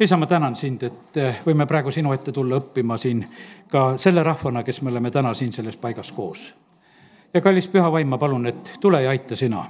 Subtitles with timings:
[0.00, 3.24] isa, ma tänan sind, et eh, võime praegu sinu ette tulla õppima siin
[3.70, 6.54] ka selle rahvana, kes me oleme täna siin selles paigas koos.
[7.34, 9.64] ja kallis püha vaim, ma palun, et tule ja aita sina.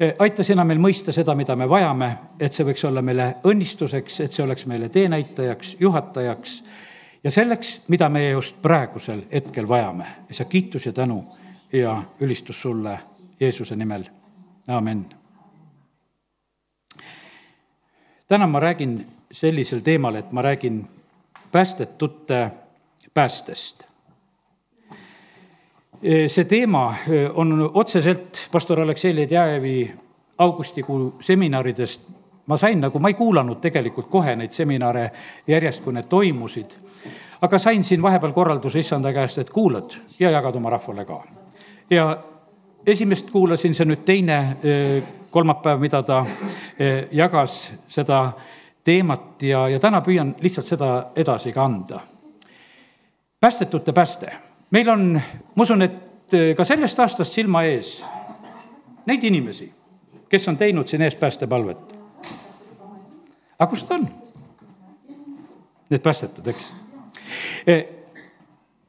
[0.00, 2.10] Eh, aita sina meil mõista seda, mida me vajame,
[2.40, 6.62] et see võiks olla meile õnnistuseks, et see oleks meile teenäitajaks, juhatajaks
[7.24, 10.06] ja selleks, mida meie just praegusel hetkel vajame.
[10.30, 11.24] isa, kiitus ja tänu
[11.72, 12.98] ja ülistus sulle
[13.40, 14.04] Jeesuse nimel,
[14.68, 15.06] amin.
[18.28, 20.86] täna ma räägin sellisel teemal, et ma räägin
[21.52, 22.50] päästetute
[23.14, 23.84] päästest.
[26.28, 26.94] see teema
[27.34, 29.94] on otseselt pastor Aleksei Ledjajevi
[30.38, 32.08] augustikuu seminaridest
[32.46, 35.10] ma sain nagu, ma ei kuulanud tegelikult kohe neid seminare
[35.46, 36.76] järjest, kui need toimusid.
[37.42, 41.22] aga sain siin vahepeal korralduse issanda käest, et kuulad ja jagad oma rahvale ka.
[41.90, 42.18] ja
[42.86, 44.56] esimest kuulasin, see nüüd teine
[45.30, 46.26] kolmapäev, mida ta
[47.12, 48.32] jagas seda
[48.86, 52.00] teemat ja, ja täna püüan lihtsalt seda edasi ka anda.
[53.40, 54.32] päästetute pääste.
[54.70, 55.20] meil on,
[55.54, 58.04] ma usun, et äh, ka sellest aastast silma ees
[59.06, 59.72] neid inimesi,
[60.28, 61.98] kes on teinud siin ees päästepalvet.
[63.58, 64.08] aga kus nad on?
[65.90, 66.72] Need päästetud, eks
[67.68, 67.95] äh,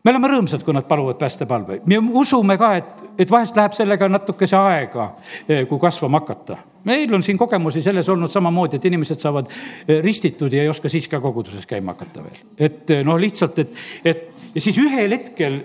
[0.08, 1.82] me oleme rõõmsad, kui nad paluvad päästepalve.
[1.86, 5.10] me usume ka, et, et vahest läheb sellega natukese aega,
[5.50, 6.58] eh, kui kasvama hakata.
[6.88, 10.90] meil on siin kogemusi selles olnud samamoodi, et inimesed saavad eh, ristitud ja ei oska
[10.90, 12.40] siis ka koguduses käima hakata veel.
[12.58, 14.24] et eh, noh, lihtsalt, et, et
[14.56, 15.62] ja siis ühel hetkel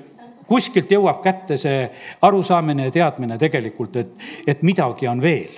[0.46, 1.86] kuskilt jõuab kätte see
[2.22, 5.54] arusaamine ja teadmine tegelikult, et, et midagi on veel.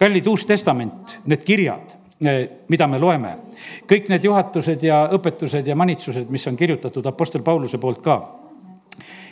[0.00, 1.99] kallid Uus Testament, need kirjad
[2.68, 3.36] mida me loeme.
[3.88, 8.20] kõik need juhatused ja õpetused ja manitsused, mis on kirjutatud Apostel Pauluse poolt ka.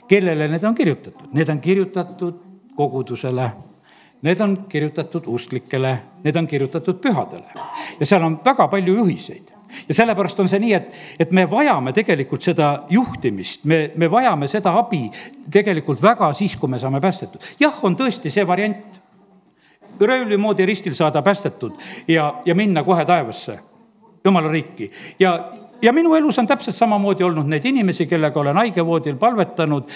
[0.08, 1.28] kellele need on kirjutatud?
[1.32, 2.40] Need on kirjutatud
[2.76, 3.50] kogudusele,
[4.22, 7.52] need on kirjutatud usklikele, need on kirjutatud pühadele.
[8.00, 9.52] ja seal on väga palju juhiseid
[9.88, 14.48] ja sellepärast on see nii, et, et me vajame tegelikult seda juhtimist, me, me vajame
[14.48, 15.06] seda abi
[15.52, 17.44] tegelikult väga siis, kui me saame päästetud.
[17.60, 18.97] jah, on tõesti see variant,
[20.00, 21.72] röövli moodi ristil saada päästetud
[22.08, 23.58] ja, ja minna kohe taevasse,
[24.24, 24.90] jumala riiki.
[25.18, 25.38] ja,
[25.82, 29.90] ja minu elus on täpselt samamoodi olnud neid inimesi, kellega olen haigevoodil palvetanud,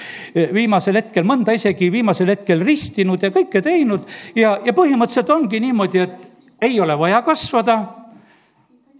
[0.54, 4.06] viimasel hetkel mõnda isegi viimasel hetkel ristinud ja kõike teinud.
[4.38, 6.30] Ja, ja põhimõtteliselt ongi niimoodi, et
[6.62, 7.78] ei ole vaja kasvada.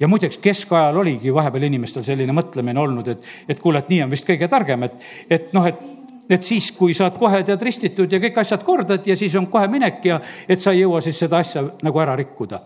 [0.01, 4.11] Ja muideks, keskajal oligi vahepeal inimestel selline mõtlemine olnud, et, et kuule, et nii on
[4.11, 4.97] vist kõige targem, et,
[5.31, 5.79] et noh, et
[6.31, 9.69] et siis, kui saad kohe tead ristitud ja kõik asjad kordad ja siis on kohe
[9.69, 12.62] minek ja et sa ei jõua siis seda asja nagu ära rikkuda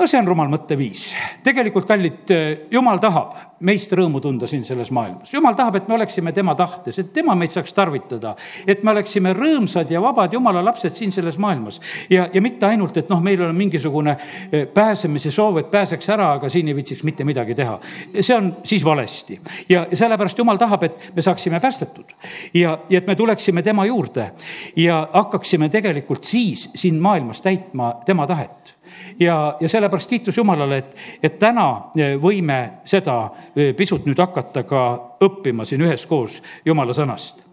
[0.00, 1.10] no see on rumal mõtteviis.
[1.44, 2.32] tegelikult, kallid,
[2.72, 5.32] jumal tahab meist rõõmu tunda siin selles maailmas.
[5.34, 8.34] jumal tahab, et me oleksime tema tahtes, et tema meid saaks tarvitada.
[8.66, 11.80] et me oleksime rõõmsad ja vabad jumala lapsed siin selles maailmas.
[12.10, 14.16] ja, ja mitte ainult, et noh, meil on mingisugune
[14.52, 17.78] eh, pääsemise soov, et pääseks ära, aga siin ei viitsiks mitte midagi teha.
[18.20, 19.40] see on siis valesti.
[19.68, 22.16] ja sellepärast jumal tahab, et me saaksime päästetud.
[22.54, 24.30] ja, ja et me tuleksime tema juurde
[24.76, 28.79] ja hakkaksime tegelikult siis siin maailmas täitma tema tahet
[29.20, 33.16] ja, ja sellepärast kiitus Jumalale, et, et täna e, võime seda
[33.54, 34.84] e, pisut nüüd hakata ka
[35.22, 37.44] õppima siin üheskoos Jumala sõnast.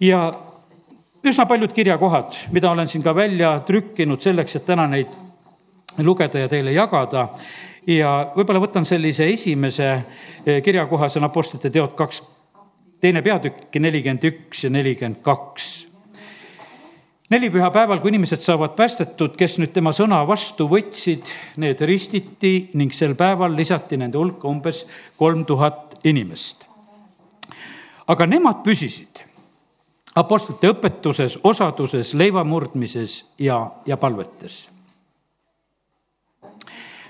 [0.00, 0.30] ja
[1.24, 5.12] üsna paljud kirjakohad, mida olen siin ka välja trükkinud selleks, et täna neid
[6.02, 7.28] lugeda ja teile jagada
[7.86, 9.92] ja võib-olla võtan sellise esimese
[10.46, 12.22] e, kirjakoha, see on Apostlite teod kaks,
[13.00, 15.72] teine peatükk, nelikümmend üks ja nelikümmend kaks
[17.32, 21.28] nelipühapäeval, kui inimesed saavad päästetud, kes nüüd tema sõna vastu võtsid,
[21.62, 24.84] need ristiti ning sel päeval lisati nende hulka umbes
[25.20, 26.68] kolm tuhat inimest.
[28.12, 29.22] aga nemad püsisid
[30.18, 34.68] apostlite õpetuses, osaduses, leiva murdmises ja, ja palvetes.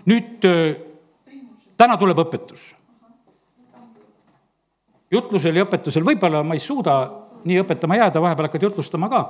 [0.06, 0.46] nüüd
[1.76, 2.74] täna tuleb õpetus.
[5.10, 9.22] jutlusel ja õpetusel võib-olla ma ei suuda nii õpetama jääda, vahepeal hakkad jutlustama ka.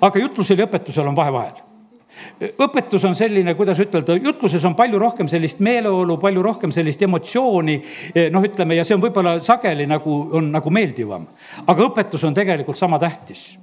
[0.00, 1.66] aga jutlusel ja õpetusel on vahe vahel
[2.58, 7.76] õpetus on selline, kuidas ütelda, jutluses on palju rohkem sellist meeleolu, palju rohkem sellist emotsiooni.
[8.32, 11.26] noh, ütleme ja see on võib-olla sageli nagu, on nagu meeldivam.
[11.66, 13.58] aga õpetus on tegelikult sama tähtis.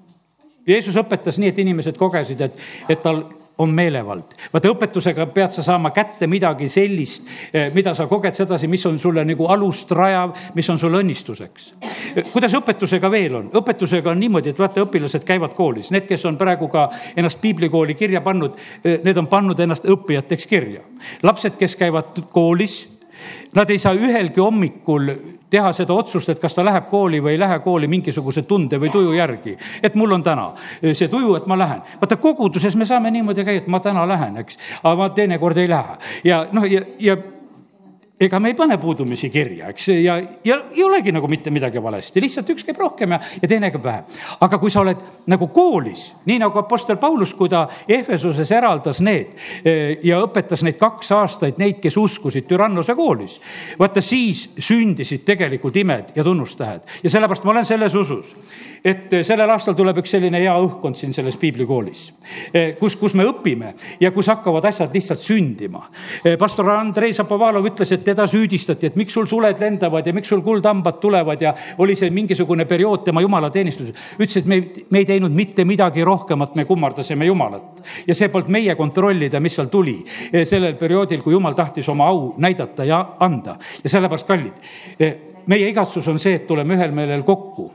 [0.68, 2.58] Jeesus õpetas nii, et inimesed kogesid, et,
[2.90, 3.24] et tal
[3.58, 4.36] on meelevald.
[4.54, 9.00] vaata, õpetusega pead sa saama kätte midagi sellist, eh, mida sa koged sedasi, mis on
[9.00, 11.74] sulle nagu alust rajav, mis on sulle õnnistuseks.
[12.32, 13.50] kuidas õpetusega veel on?
[13.54, 17.96] õpetusega on niimoodi, et vaata, õpilased käivad koolis, need, kes on praegu ka ennast piiblikooli
[17.96, 20.82] kirja pannud, eh, need on pannud ennast õppijateks kirja.
[21.24, 22.98] lapsed, kes käivad koolis
[23.56, 25.10] Nad ei saa ühelgi hommikul
[25.50, 28.92] teha seda otsust, et kas ta läheb kooli või ei lähe kooli mingisuguse tunde või
[28.92, 29.58] tuju järgi.
[29.84, 30.52] et mul on täna
[30.94, 31.82] see tuju, et ma lähen.
[32.02, 35.70] vaata koguduses me saame niimoodi käia, et ma täna lähen, eks, aga ma teinekord ei
[35.70, 37.18] lähe ja noh, ja, ja
[38.20, 42.22] ega me ei pane puudumisi kirja, eks, ja, ja ei olegi nagu mitte midagi valesti,
[42.24, 44.08] lihtsalt üks käib rohkem ja, ja teine käib vähem.
[44.42, 49.36] aga kui sa oled nagu koolis, nii nagu Apostel Paulus, kui ta Ehvesuses eraldas need
[49.64, 53.38] eh, ja õpetas neid kaks aastaid, neid, kes uskusid Türannose koolis.
[53.80, 58.34] vaata, siis sündisid tegelikult imed ja tunnustähed ja sellepärast ma olen selles usus
[58.86, 62.02] et sellel aastal tuleb üks selline hea õhkkond siin selles piiblikoolis,
[62.54, 65.84] eh, kus, kus me õpime ja kus hakkavad asjad lihtsalt sündima.
[66.24, 70.30] Eh, pastor Andrei Zapovalov ütles, et teda süüdistati, et miks sul suled lendavad ja miks
[70.30, 74.16] sul kuldhambad tulevad ja oli see mingisugune periood tema jumalateenistuses.
[74.20, 77.84] ütles, et me, me ei teinud mitte midagi rohkemat, me kummardasime Jumalat.
[78.08, 79.98] ja see polnud meie kontrollida, mis seal tuli
[80.34, 85.70] eh, sellel perioodil, kui Jumal tahtis oma au näidata ja anda ja sellepärast kallid meie
[85.72, 87.70] igatsus on see, et tuleme ühel meelel kokku,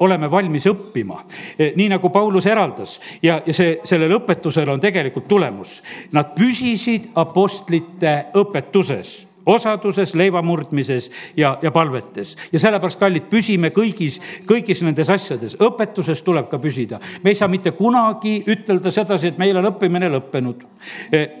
[0.00, 1.20] oleme valmis õppima,
[1.58, 5.80] nii nagu Paulus eraldas ja, ja see, sellel õpetusel on tegelikult tulemus.
[6.16, 12.36] Nad püsisid apostlite õpetuses osaduses, leiva murdmises ja, ja palvetes.
[12.52, 15.56] ja sellepärast, kallid, püsime kõigis, kõigis nendes asjades.
[15.62, 17.00] õpetuses tuleb ka püsida.
[17.22, 20.66] me ei saa mitte kunagi ütelda sedasi, et meil on õppimine lõppenud.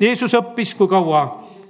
[0.00, 1.26] Jeesus õppis, kui kaua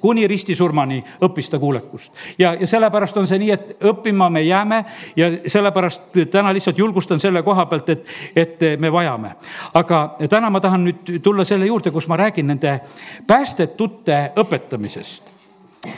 [0.07, 2.13] kuni ristisurmani õppis ta kuulekust.
[2.39, 4.83] ja, ja sellepärast on see nii, et õppima me jääme
[5.19, 9.35] ja sellepärast täna lihtsalt julgustan selle koha pealt, et, et me vajame.
[9.75, 12.79] aga täna ma tahan nüüd tulla selle juurde, kus ma räägin nende
[13.27, 15.36] päästetute õpetamisest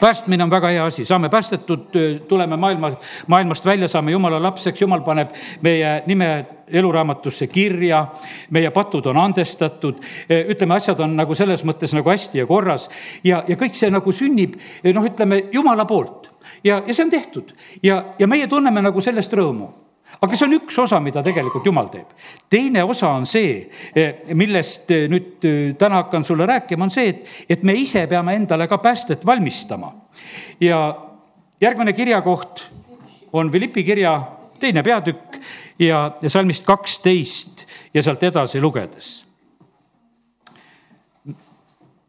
[0.01, 1.97] päästmine on väga hea asi, saame päästetud,
[2.29, 2.93] tuleme maailma,
[3.27, 8.07] maailmast välja, saame jumala lapseks, jumal paneb meie nime eluraamatusse kirja,
[8.51, 12.89] meie patud on andestatud, ütleme, asjad on nagu selles mõttes nagu hästi ja korras.
[13.25, 14.59] Ja, ja kõik see nagu sünnib
[14.93, 16.31] noh, ütleme jumala poolt.
[16.65, 17.53] Ja, ja see on tehtud.
[17.83, 19.73] Ja, ja meie tunneme nagu sellest rõõmu
[20.21, 22.11] aga see on üks osa, mida tegelikult jumal teeb.
[22.51, 27.13] teine osa on see, eh, millest eh, nüüd eh, täna hakkan sulle rääkima, on see,
[27.13, 29.93] et, et me ise peame endale ka päästet valmistama.
[30.61, 30.81] ja
[31.61, 32.67] järgmine kirjakoht
[33.33, 34.21] on Philippi kirja
[34.59, 35.39] teine peatükk
[35.79, 39.25] ja, ja salmist kaksteist ja sealt edasi lugedes.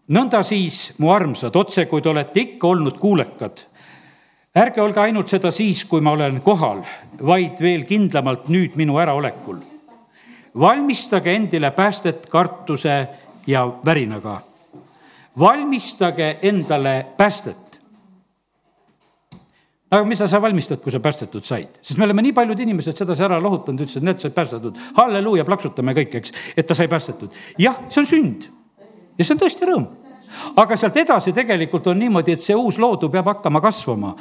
[0.10, 3.69] nõnda siis, mu armsad, otse kui te olete ikka olnud kuulekad
[4.58, 6.82] ärge olge ainult seda siis, kui ma olen kohal,
[7.26, 9.60] vaid veel kindlamalt nüüd minu äraolekul.
[10.60, 13.08] valmistage endile päästet kartuse
[13.48, 14.42] ja värinaga.
[15.40, 17.82] valmistage endale päästet.
[19.92, 22.98] aga mis sa, sa valmistad, kui sa päästetud said, sest me oleme nii paljud inimesed
[22.98, 24.78] sedasi ära lohutanud, ütlesid, näed, said päästetud.
[24.98, 27.34] halleluuja, plaksutame kõik, eks, et ta sai päästetud.
[27.58, 28.50] jah, see on sünd
[29.18, 29.88] ja see on tõesti rõõm
[30.56, 34.16] aga sealt edasi tegelikult on niimoodi, et see uus loodu peab hakkama kasvama.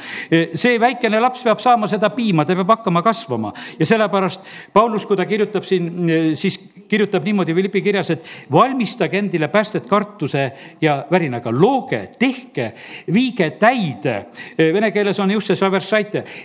[0.55, 4.40] see väikene laps peab saama seda piima, ta peab hakkama kasvama ja sellepärast
[4.72, 6.58] Paulus, kui ta kirjutab siin, siis
[6.88, 10.50] kirjutab niimoodi Philippi kirjas, et valmistage endile päästet kartuse
[10.81, 12.72] ja värinaga, looge, tehke,
[13.12, 14.26] viige täide.
[14.58, 15.56] Vene keeles on just see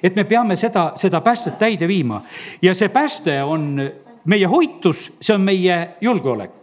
[0.03, 2.21] et me peame seda, seda päästet täide viima
[2.61, 3.91] ja see pääste on
[4.25, 6.62] meie hoitus, see on meie julgeolek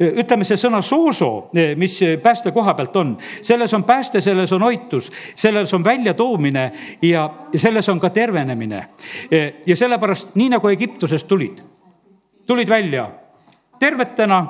[0.00, 5.10] ütleme, see sõna sooso, mis pääste koha pealt on, selles on pääste, selles on hoitus,
[5.36, 6.72] selles on väljatoomine
[7.02, 8.84] ja selles on ka tervenemine.
[9.66, 11.60] ja sellepärast, nii nagu Egiptusest tulid,
[12.46, 13.08] tulid välja
[13.78, 14.46] tervetena,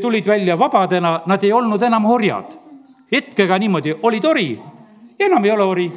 [0.00, 2.60] tulid välja vabadena, nad ei olnud enam orjad.
[3.12, 4.60] hetkega niimoodi, olid ori,
[5.20, 5.92] enam ei ole ori,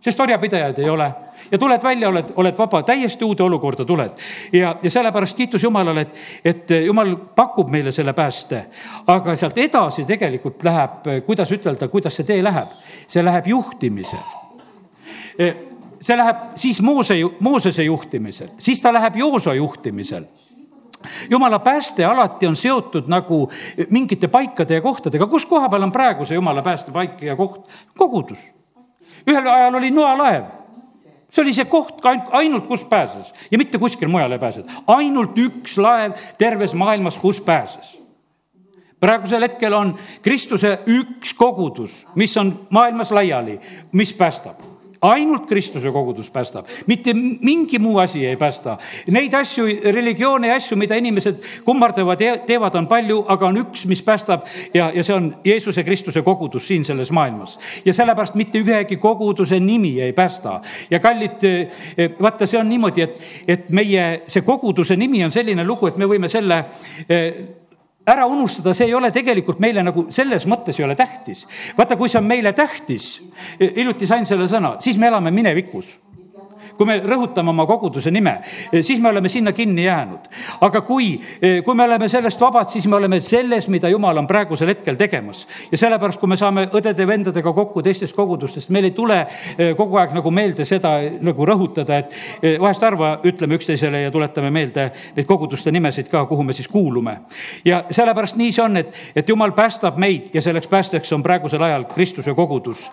[0.00, 1.10] sest orjapidajaid ei ole
[1.50, 4.10] ja tuled välja, oled, oled vaba, täiesti uude olukorda tuled.
[4.52, 8.66] ja, ja sellepärast kiitus Jumalale, et, et Jumal pakub meile selle pääste.
[9.06, 12.72] aga sealt edasi tegelikult läheb, kuidas ütelda, kuidas see tee läheb,
[13.08, 14.24] see läheb juhtimisel
[16.00, 20.24] see läheb siis Moose, Moosese juhtimisel, siis ta läheb Jooso juhtimisel
[21.30, 23.50] jumala pääste alati on seotud nagu
[23.90, 27.68] mingite paikade ja kohtadega, kus koha peal on praegu see jumala päästepaik ja koht?
[27.96, 28.65] kogudus.
[29.26, 30.44] Ühel ajal oli noalaev
[31.30, 32.00] see oli see koht
[32.32, 34.70] ainult, kus pääses ja mitte kuskil mujal ei pääsenud.
[34.86, 37.98] ainult üks laev terves maailmas, kus pääses.
[39.00, 43.60] praegusel hetkel on Kristuse üks kogudus, mis on maailmas laiali,
[43.92, 48.76] mis päästab ainult Kristuse kogudus päästab, mitte mingi muu asi ei päästa.
[49.10, 53.86] Neid asju, religioone ja asju, mida inimesed kummardavad ja teevad, on palju, aga on üks,
[53.86, 57.58] mis päästab ja, ja see on Jeesuse Kristuse kogudus siin selles maailmas.
[57.84, 60.60] ja sellepärast mitte ühegi koguduse nimi ei päästa.
[60.90, 65.64] ja kallid, eh, vaata, see on niimoodi, et, et meie, see koguduse nimi on selline
[65.64, 66.64] lugu, et me võime selle
[67.08, 67.65] eh,
[68.06, 71.46] ära unustada, see ei ole tegelikult meile nagu selles mõttes ei ole tähtis.
[71.78, 73.08] vaata, kui see on meile tähtis,
[73.60, 75.96] hiljuti sain selle sõna, siis me elame minevikus
[76.76, 78.38] kui me rõhutame oma koguduse nime,
[78.80, 80.28] siis me oleme sinna kinni jäänud.
[80.60, 81.20] aga kui,
[81.64, 85.46] kui me oleme sellest vabad, siis me oleme selles, mida Jumal on praegusel hetkel tegemas.
[85.72, 89.26] ja sellepärast, kui me saame õdede-vendadega kokku teistest kogudustest, meil ei tule
[89.76, 94.90] kogu aeg nagu meelde seda nagu rõhutada, et vahest harva ütleme üksteisele ja tuletame meelde
[95.16, 97.18] neid koguduste nimesid ka, kuhu me siis kuulume.
[97.64, 101.62] ja sellepärast nii see on, et, et Jumal päästab meid ja selleks päästjaks on praegusel
[101.62, 102.90] ajal Kristuse kogudus.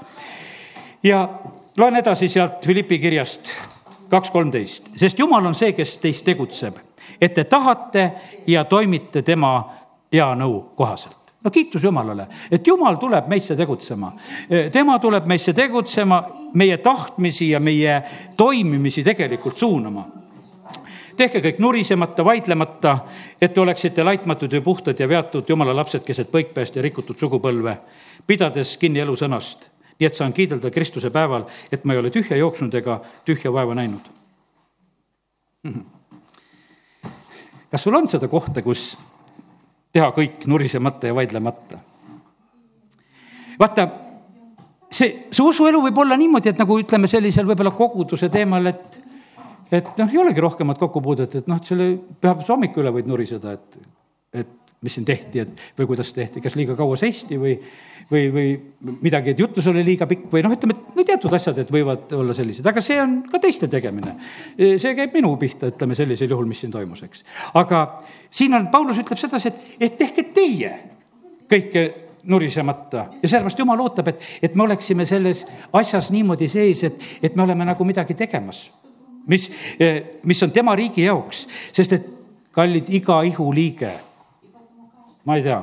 [1.03, 1.29] ja
[1.77, 3.49] loen edasi sealt Philippi kirjast
[4.13, 6.77] kaks kolmteist, sest Jumal on see, kes teis tegutseb,
[7.21, 8.05] et te tahate
[8.47, 9.57] ja toimite tema
[10.13, 14.13] hea nõu kohaselt no kiitus Jumalale, et Jumal tuleb meisse tegutsema.
[14.71, 18.01] tema tuleb meisse tegutsema, meie tahtmisi ja meie
[18.37, 20.05] toimimisi tegelikult suunama
[21.17, 22.97] tehke kõik nurisemata, vaidlemata,
[23.41, 27.77] et te oleksite laitmatud ja puhtad ja veatud jumala lapsed keset põikpääst ja rikutud sugupõlve,
[28.27, 29.69] pidades kinni elusõnast.
[29.99, 33.75] Nii et saan kiidelda Kristuse päeval, et ma ei ole tühja jooksnud ega tühja vaeva
[33.77, 34.11] näinud.
[35.63, 35.81] Mhm.
[37.71, 38.97] kas sul on seda kohta, kus
[39.93, 41.79] teha kõik nurisemata ja vaidlemata?
[43.59, 43.87] vaata,
[44.91, 48.99] see, see usuelu võib olla niimoodi, et nagu ütleme sellisel võib-olla koguduse teemal, et
[49.73, 53.55] et noh, ei olegi rohkemat kokkupuudet, et noh, et selle pühapäevase hommiku üle võid nuriseda,
[53.55, 53.77] et,
[54.43, 57.55] et mis siin tehti, et või kuidas tehti, kas liiga kaua seisti või,
[58.11, 58.47] või, või
[59.01, 62.11] midagi, et jutlus oli liiga pikk või noh, ütleme, et no teatud asjad, et võivad
[62.17, 64.15] olla sellised, aga see on ka teiste tegemine.
[64.57, 67.25] see käib minu pihta, ütleme sellisel juhul, mis siin toimus, eks.
[67.59, 67.83] aga
[68.31, 70.73] siin on, Paulus ütleb sedasi, et, et tehke teie
[71.49, 71.87] kõike
[72.29, 75.43] nurisemata ja sellepärast jumal ootab, et, et me oleksime selles
[75.75, 78.69] asjas niimoodi sees, et, et me oleme nagu midagi tegemas
[79.27, 79.51] mis,
[80.23, 81.45] mis on tema riigi jaoks,
[81.75, 82.07] sest et
[82.53, 83.91] kallid, iga ihuliige,
[85.25, 85.59] ma ei tea,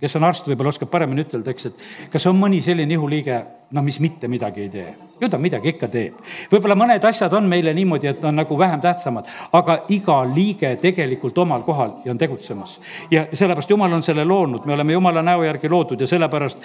[0.00, 3.40] kes on arst, võib-olla oskab paremini ütelda, eks, et kas on mõni selline ihuliige,
[3.76, 4.94] no mis mitte midagi ei tee.
[5.20, 6.14] ju ta midagi ikka teeb.
[6.52, 11.38] võib-olla mõned asjad on meile niimoodi, et on nagu vähem tähtsamad, aga iga liige tegelikult
[11.38, 12.80] omal kohal ja on tegutsemas.
[13.10, 16.58] ja sellepärast Jumal on selle loonud, me oleme Jumala näo järgi loodud ja sellepärast,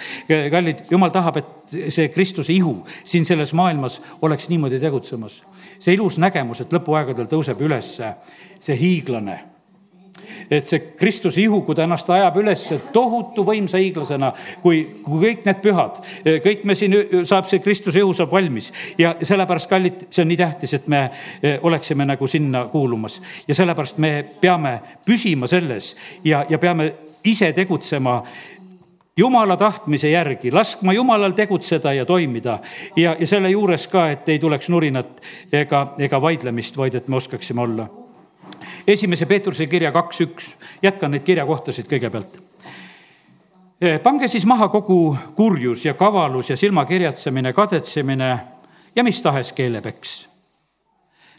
[0.50, 5.42] kallid, Jumal tahab, et see Kristuse ihu siin selles maailmas oleks niimoodi tegutsemas.
[5.78, 8.00] see ilus nägemus, et lõpuaegadel tõuseb üles
[8.60, 9.55] see hiiglane
[10.50, 15.46] et see Kristuse ihu, kui ta ennast ajab üles tohutu võimsa hiiglasena, kui, kui kõik
[15.46, 16.00] need pühad,
[16.44, 16.96] kõik me siin,
[17.28, 18.72] saab see Kristuse ihu saab valmis.
[18.98, 21.06] Ja sellepärast, kallid, see on nii tähtis, et me
[21.42, 23.20] eh, oleksime nagu sinna kuulumas.
[23.48, 26.92] Ja sellepärast me peame püsima selles ja, ja peame
[27.26, 28.20] ise tegutsema
[29.16, 32.58] jumala tahtmise järgi, laskma jumalal tegutseda ja toimida.
[32.96, 37.16] Ja, ja selle juures ka, et ei tuleks nurinat ega, ega vaidlemist, vaid et me
[37.16, 37.88] oskaksime olla
[38.86, 40.50] esimese Peetruse kirja kaks üks,
[40.82, 42.38] jätkan neid kirjakohtasid kõigepealt.
[44.02, 48.30] Pange siis maha kogu kurjus ja kavalus ja silmakirjatsemine, kadetsemine
[48.96, 50.28] ja mis tahes keelepeks.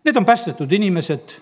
[0.06, 1.34] Need on päästetud inimesed,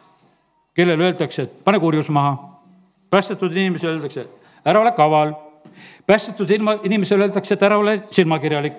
[0.73, 2.61] kellele öeldakse, et pane kurjus maha.
[3.09, 4.27] päästetud inimesele öeldakse,
[4.65, 5.33] ära ole kaval.
[6.07, 8.73] päästetud ilma, inimesele öeldakse, et ära ole silmakirjalik.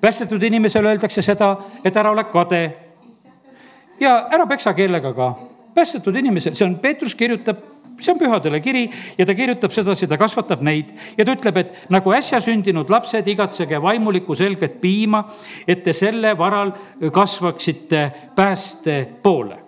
[0.00, 2.76] päästetud inimesele öeldakse seda, et ära ole kade.
[4.00, 5.49] ja ära peksa keelega ka
[5.80, 7.60] päästetud inimesed, see on, Peetrus kirjutab,
[8.00, 8.84] see on pühadele kiri
[9.18, 13.28] ja ta kirjutab sedasi, ta kasvatab neid ja ta ütleb, et nagu äsja sündinud lapsed,
[13.32, 15.22] igatsege vaimulikku selget piima,
[15.68, 16.74] et te selle varal
[17.12, 18.04] kasvaksite
[18.36, 19.58] pääste poole.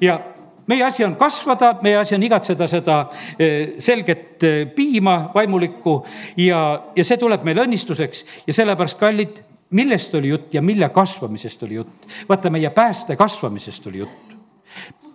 [0.00, 0.20] ja
[0.66, 3.00] meie asi on kasvada, meie asi on igatseda seda
[3.38, 6.00] eh, selget eh, piima, vaimulikku
[6.42, 6.62] ja,
[6.96, 11.82] ja see tuleb meile õnnistuseks ja sellepärast, kallid, millest oli jutt ja mille kasvamisest oli
[11.82, 12.14] jutt?
[12.28, 14.25] vaata, meie pääste kasvamisest oli jutt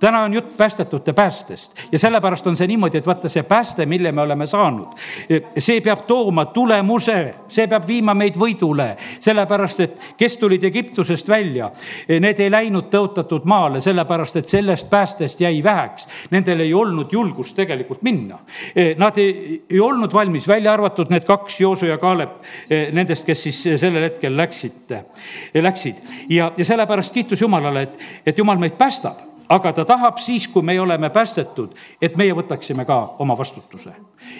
[0.02, 1.72] täna on jutt päästetute päästest.
[1.92, 4.98] Ja sellepärast on see niimoodi, et vaata see pääste, mille me oleme saanud,
[5.58, 7.18] see peab tooma tulemuse,
[7.48, 11.70] see peab viima meid võidule, sellepärast et kes tulid Egiptusest välja,
[12.20, 16.08] need ei läinud tõotatud maale, sellepärast et sellest päästest jäi väheks.
[16.32, 18.40] Nendel ei olnud julgust tegelikult minna.
[18.98, 22.40] Nad ei, ei olnud valmis, välja arvatud need kaks, Joosu ja Kaalep,
[22.92, 24.96] nendest, kes siis sellel hetkel läksid,
[25.62, 26.02] läksid.
[26.30, 30.64] Ja, ja sellepärast kiitus Jumalale, et, et Jumal meid päästab aga ta tahab siis, kui
[30.64, 33.94] me oleme päästetud, et meie võtaksime ka oma vastutuse.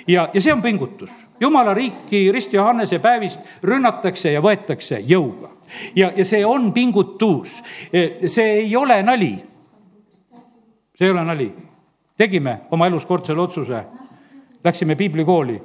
[0.08, 1.10] ja, ja see on pingutus.
[1.40, 5.50] jumala riiki Rist Johannese päevist rünnatakse ja võetakse jõuga.
[5.96, 7.64] ja, ja see on pingutus,
[8.28, 9.34] see ei ole nali.
[10.96, 11.54] see ei ole nali.
[12.18, 13.84] tegime oma elus kord selle otsuse,
[14.64, 15.62] läksime piiblikooli,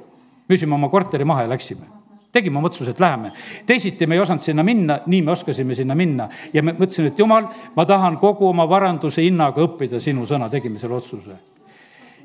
[0.49, 1.96] müüsime oma korteri maha ja läksime
[2.31, 3.31] tegime oma otsuse, et läheme.
[3.65, 7.19] teisiti me ei osanud sinna minna, nii me oskasime sinna minna ja me mõtlesime, et
[7.19, 11.37] jumal, ma tahan kogu oma varanduse hinnaga õppida sinu sõna, tegime selle otsuse.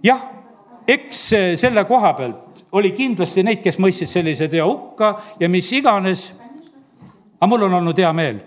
[0.02, 0.22] jah,
[0.88, 6.32] eks selle koha pealt oli kindlasti neid, kes mõistsid sellise teo hukka ja mis iganes.
[7.40, 8.40] aga mul on olnud hea meel,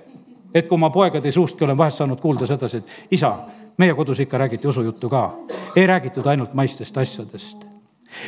[0.53, 3.37] et kui ma poegade suustki olen vahest saanud kuulda sedasi, et isa,
[3.77, 5.31] meie kodus ikka räägiti usujuttu ka.
[5.75, 7.74] ei räägitud ainult maistest asjadest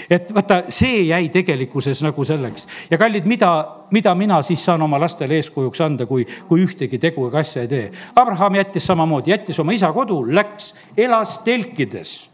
[0.09, 3.51] et vaata, see jäi tegelikkuses nagu selleks ja kallid, mida,
[3.91, 7.71] mida mina siis saan oma lastele eeskujuks anda, kui, kui ühtegi tegu ega asja ei
[7.71, 7.91] tee.
[8.15, 12.29] Abraham jättis samamoodi, jättis oma isa kodu, läks, elas telkides.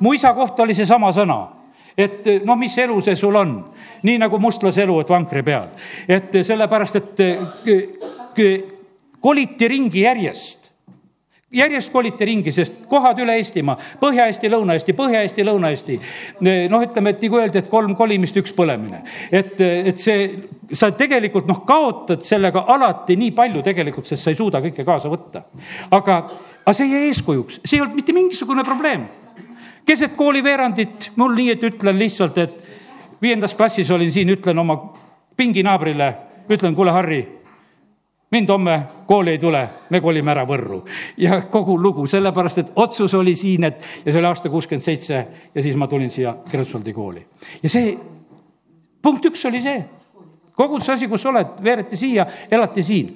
[0.00, 1.40] mu isa kohta oli seesama sõna
[1.98, 3.56] et noh, mis elu see sul on,
[4.04, 5.70] nii nagu mustlase elu, et vankri peal,
[6.08, 7.22] et sellepärast, et
[9.20, 10.65] koliti ringi järjest
[11.52, 15.98] järjest koliti ringi, sest kohad üle Eestimaa, Põhja-Eesti, Lõuna-Eesti, Põhja-Eesti, Lõuna-Eesti.
[16.70, 19.02] noh, ütleme, et nagu öeldi, et kolm kolimist, üks põlemine.
[19.30, 20.26] et, et see,
[20.72, 25.12] sa tegelikult noh, kaotad sellega alati nii palju tegelikult, sest sa ei suuda kõike kaasa
[25.12, 25.44] võtta.
[25.90, 26.18] aga,
[26.64, 29.06] aga see jäi eeskujuks, see ei olnud mitte mingisugune probleem.
[29.86, 32.58] keset kooliveerandit, mul nii, et ütlen lihtsalt, et
[33.22, 34.80] viiendas klassis olin siin, ütlen oma
[35.36, 36.14] pinginaabrile,
[36.50, 37.22] ütlen, kuule, Harri
[38.30, 40.82] mind homme kooli ei tule, me kolime ära Võrru.
[41.16, 45.26] ja kogu lugu, sellepärast et otsus oli siin, et ja see oli aasta kuuskümmend seitse
[45.54, 47.26] ja siis ma tulin siia Kreutzwaldi kooli.
[47.62, 47.96] ja see,
[49.02, 49.84] punkt üks oli see,
[50.54, 53.14] kogu see asi, kus oled, veereti siia, elati siin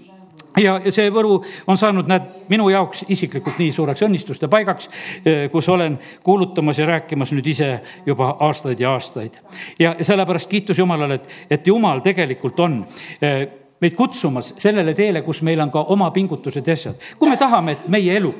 [0.58, 1.40] ja, ja see Võru
[1.70, 4.90] on saanud, näed, minu jaoks isiklikult nii suureks õnnistuste paigaks,
[5.24, 7.72] eh, kus olen kuulutamas ja rääkimas nüüd ise
[8.06, 9.38] juba aastaid ja aastaid.
[9.78, 12.84] ja, ja sellepärast kiitus Jumalale, et, et Jumal tegelikult on
[13.20, 13.48] eh,
[13.80, 16.98] meid kutsumas sellele teele, kus meil on ka oma pingutused ja asjad.
[17.18, 18.32] kui me tahame, et meie elu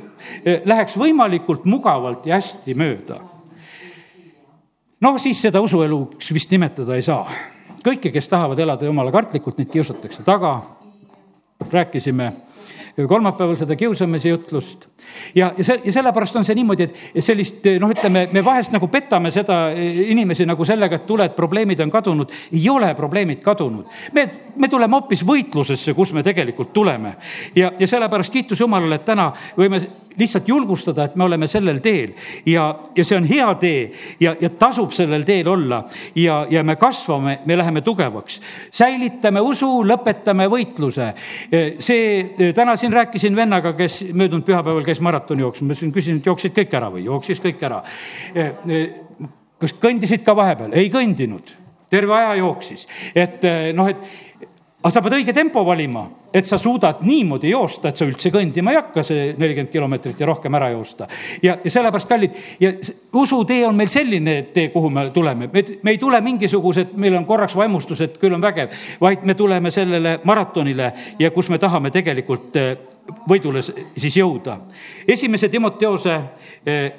[0.45, 3.21] eh, läheks võimalikult mugavalt ja hästi mööda,
[5.01, 7.25] no siis seda usueluks vist nimetada ei saa.
[7.85, 10.61] kõiki, kes tahavad elada jumala kartlikult, neid kiusatakse taga.
[11.73, 12.33] rääkisime
[13.09, 14.87] kolmapäeval seda kiusamise jutlust.
[15.35, 18.89] ja, ja see, ja sellepärast on see niimoodi, et sellist noh, ütleme, me vahest nagu
[18.93, 22.33] petame seda inimesi nagu sellega, et tule, et probleemid on kadunud.
[22.53, 23.87] ei ole probleemid kadunud.
[24.13, 24.27] me,
[24.57, 27.17] me tuleme hoopis võitlusesse, kus me tegelikult tuleme.
[27.55, 29.81] ja, ja sellepärast kiitus Jumalale, et täna võime
[30.19, 32.15] lihtsalt julgustada, et me oleme sellel teel
[32.49, 33.83] ja, ja see on hea tee
[34.21, 35.83] ja, ja tasub sellel teel olla
[36.19, 38.41] ja, ja me kasvame, me läheme tugevaks.
[38.75, 41.13] säilitame usu, lõpetame võitluse.
[41.81, 46.27] see, täna siin rääkisin vennaga, kes möödunud pühapäeval käis maratoni jooksma, ma siin küsisin, et
[46.27, 47.83] jooksid kõik ära või jooksis kõik ära.
[49.61, 50.75] kas kõndisid ka vahepeal?
[50.75, 51.57] ei kõndinud
[51.91, 52.87] terve aja jooksis,
[53.19, 53.43] et
[53.75, 58.07] noh, et aga sa pead õige tempo valima, et sa suudad niimoodi joosta, et sa
[58.09, 61.09] üldse kõndima ei hakka, see nelikümmend kilomeetrit ja rohkem ära joosta.
[61.43, 62.73] ja, ja sellepärast, kallid, ja
[63.21, 67.29] usutee on meil selline tee, kuhu me tuleme, me, me ei tule mingisugused, meil on
[67.29, 71.93] korraks vaimustus, et küll on vägev, vaid me tuleme sellele maratonile ja kus me tahame
[71.93, 72.73] tegelikult eh,
[73.29, 74.63] võidule siis jõuda.
[75.09, 76.21] esimese Timoteose
[76.65, 76.93] eh,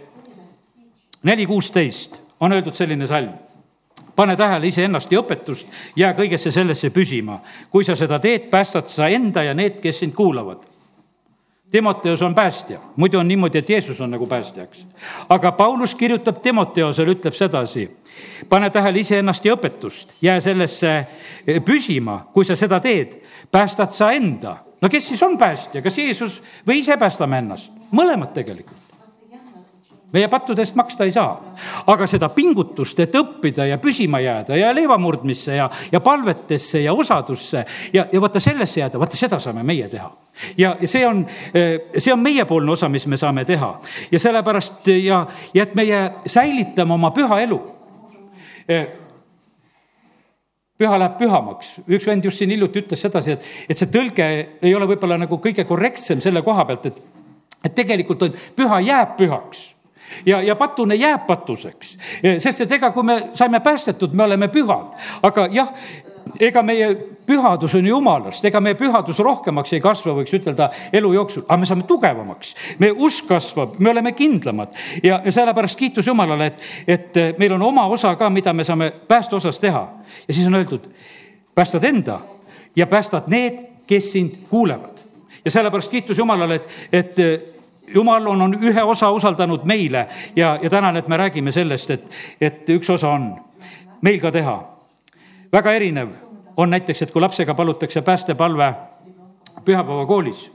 [1.24, 3.41] neli kuusteist on öeldud selline salm
[4.16, 7.40] pane tähele iseennast ja õpetust, jää kõigesse sellesse püsima.
[7.70, 10.68] kui sa seda teed, päästad sa enda ja need, kes sind kuulavad.
[11.72, 14.86] Timoteos on päästja, muidu on niimoodi, et Jeesus on nagu päästjaks.
[15.30, 17.92] aga Paulus kirjutab Timoteosele, ütleb sedasi,
[18.50, 21.08] pane tähele iseennast ja õpetust, jää sellesse
[21.48, 23.22] eh, püsima, kui sa seda teed,
[23.52, 24.58] päästad sa enda.
[24.82, 27.72] no kes siis on päästja, kas Jeesus või ise päästame ennast?
[27.92, 28.91] mõlemad tegelikult
[30.14, 31.54] meie pattude eest maksta ei saa.
[31.88, 37.66] aga seda pingutust, et õppida ja püsima jääda ja leivamurdmisse ja, ja palvetesse ja osadusse
[37.94, 40.12] ja, ja vaata sellesse jääda, vaata seda saame meie teha.
[40.58, 41.26] ja, see on,
[41.98, 43.74] see on meiepoolne osa, mis me saame teha
[44.12, 47.62] ja sellepärast ja, ja et meie säilitame oma püha elu
[50.82, 51.76] püha läheb pühamaks.
[51.88, 54.28] üks vend just siin hiljuti ütles sedasi, et, et see tõlge
[54.62, 57.04] ei ole võib-olla nagu kõige korrektsem selle koha pealt, et,
[57.66, 59.70] et tegelikult on püha jääb pühaks
[60.26, 61.98] ja, ja patune jääb patuseks,
[62.40, 65.74] sest et ega kui me saime päästetud, me oleme pühad, aga jah,
[66.40, 66.90] ega meie
[67.28, 71.70] pühadus on jumalast, ega meie pühadus rohkemaks ei kasva, võiks ütelda elu jooksul, aga me
[71.70, 72.54] saame tugevamaks.
[72.80, 77.68] meie usk kasvab, me oleme kindlamad ja, ja sellepärast kiitus Jumalale, et, et meil on
[77.72, 79.88] oma osa ka, mida me saame pääste osas teha.
[80.28, 80.90] ja siis on öeldud,
[81.56, 82.20] päästad enda
[82.76, 85.00] ja päästad need, kes sind kuulevad.
[85.46, 87.51] ja sellepärast kiitus Jumalale, et, et
[87.94, 92.12] jumal on, on ühe osa usaldanud meile ja, ja tänan, et me räägime sellest, et,
[92.42, 93.34] et üks osa on
[94.02, 94.58] meil ka teha.
[95.54, 96.10] väga erinev
[96.58, 98.74] on näiteks, et kui lapsega palutakse päästepalve
[99.66, 100.52] pühapäevakoolis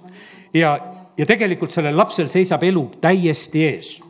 [0.55, 0.79] ja,
[1.17, 4.06] ja tegelikult sellel lapsel seisab elu täiesti ees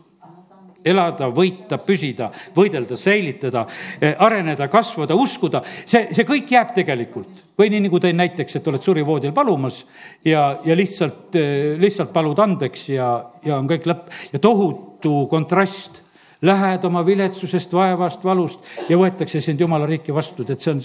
[0.87, 3.67] elada, võita, püsida, võidelda, säilitada,
[4.01, 7.43] eh, areneda, kasvada, uskuda, see, see kõik jääb tegelikult.
[7.57, 9.79] või nii, nagu tõin näiteks, et oled surivoodil palumas
[10.25, 13.07] ja, ja lihtsalt, eh, lihtsalt palud andeks ja,
[13.45, 14.11] ja on kõik lõpp.
[14.33, 16.03] Ja tohutu kontrast.
[16.45, 20.83] Lähed oma viletsusest, vaevast, valust ja võetakse sind jumala riiki vastu, et see on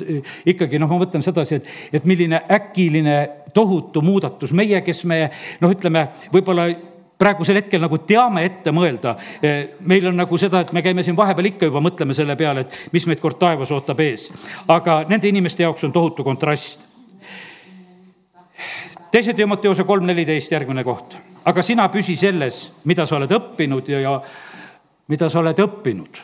[0.48, 1.68] ikkagi noh, ma mõtlen sedasi, et,
[2.00, 3.18] et milline äkiline
[3.54, 5.26] tohutu muudatus, meie, kes me
[5.60, 6.70] noh, ütleme võib-olla
[7.22, 9.16] praegusel hetkel nagu teame ette mõelda.
[9.86, 12.94] meil on nagu seda, et me käime siin vahepeal ikka juba mõtleme selle peale, et
[12.94, 14.32] mis meid kord taevas ootab ees.
[14.68, 16.82] aga nende inimeste jaoks on tohutu kontrast.
[19.12, 24.00] teise Timoteose kolm neliteist järgmine koht, aga sina püsi selles, mida sa oled õppinud ja,
[24.00, 24.18] ja
[25.08, 26.22] mida sa oled õppinud.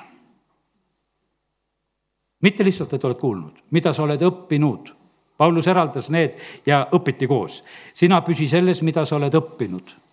[2.41, 4.93] mitte lihtsalt, et oled kuulnud, mida sa oled õppinud.
[5.37, 6.33] Paulus eraldas need
[6.65, 7.63] ja õpiti koos.
[7.93, 10.06] sina püsi selles, mida sa oled õppinud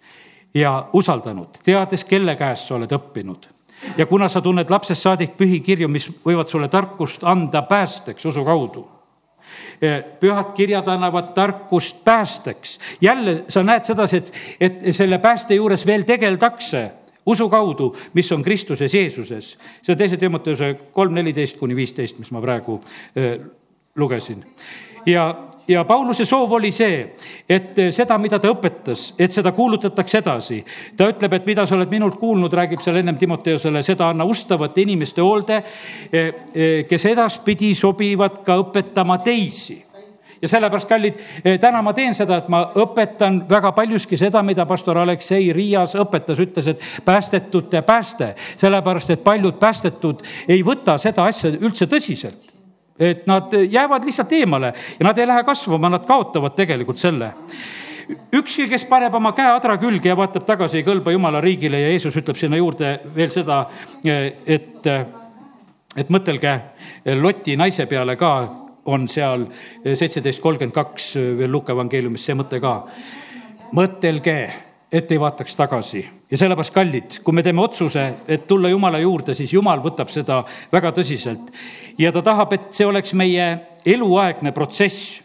[0.54, 3.48] ja usaldanud, teades, kelle käest sa oled õppinud.
[3.96, 8.88] ja kuna sa tunned lapsest saadik pühikirju, mis võivad sulle tarkust anda päästeks usu kaudu
[9.82, 12.78] e, pühad kirjad annavad tarkust päästeks.
[13.00, 16.90] jälle sa näed sedasi, et, et selle pääste juures veel tegeldakse
[17.26, 19.58] usu kaudu, mis on Kristuses Jeesuses.
[19.82, 22.80] see on teise Timoteuse kolm, neliteist kuni viisteist, mis ma praegu
[23.16, 23.38] äh,
[23.96, 24.44] lugesin.
[25.06, 25.34] ja,
[25.68, 27.14] ja Pauluse soov oli see,
[27.48, 30.64] et seda, mida ta õpetas, et seda kuulutatakse edasi.
[30.96, 34.81] ta ütleb, et mida sa oled minult kuulnud, räägib seal ennem Timoteusele, seda anna ustavate
[34.83, 35.62] inimeste hoolde,
[36.88, 39.83] kes edaspidi sobivad ka õpetama teisi
[40.44, 44.66] ja sellepärast, kallid, eh, täna ma teen seda, et ma õpetan väga paljuski seda, mida
[44.68, 48.35] pastor Aleksei Riias õpetas, ütles, et päästetute pääste.
[48.57, 52.53] sellepärast, et paljud päästetud ei võta seda asja üldse tõsiselt
[52.98, 57.33] et nad jäävad lihtsalt eemale ja nad ei lähe kasvama, nad kaotavad tegelikult selle
[58.33, 61.92] ükski, kes paneb oma käe adra külge ja vaatab tagasi, ei kõlba jumala riigile ja
[61.92, 63.64] Jeesus ütleb sinna juurde veel seda,
[64.04, 64.87] et,
[65.96, 66.54] et mõtelge
[67.20, 68.35] Loti naise peale ka,
[68.85, 69.46] on seal
[69.85, 72.74] seitseteist kolmkümmend kaks veel Luka evangeeliumis see mõte ka.
[73.72, 74.37] mõtelge,
[74.92, 79.36] et ei vaataks tagasi ja sellepärast, kallid, kui me teeme otsuse, et tulla Jumala juurde,
[79.38, 80.40] siis Jumal võtab seda
[80.72, 81.52] väga tõsiselt.
[81.98, 83.46] ja ta tahab, et see oleks meie
[83.86, 85.20] eluaegne protsess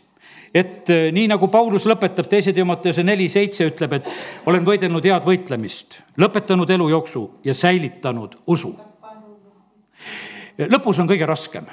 [0.53, 4.13] et eh, nii nagu Paulus lõpetab teise Timoteuse neli seitse ütleb, et
[4.45, 8.75] olen võidelnud head võitlemist, lõpetanud elujooksu ja säilitanud usu.
[10.59, 11.65] lõpus on kõige raskem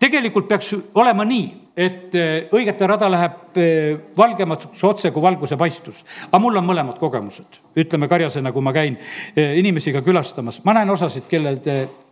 [0.00, 1.48] tegelikult peaks olema nii,
[1.80, 6.02] et äh, õigete rada läheb äh, valgemaks otse kui valguse paistus.
[6.28, 10.76] aga mul on mõlemad kogemused, ütleme karjasena, kui ma käin äh, inimesi ka külastamas, ma
[10.76, 11.56] näen osasid, kelle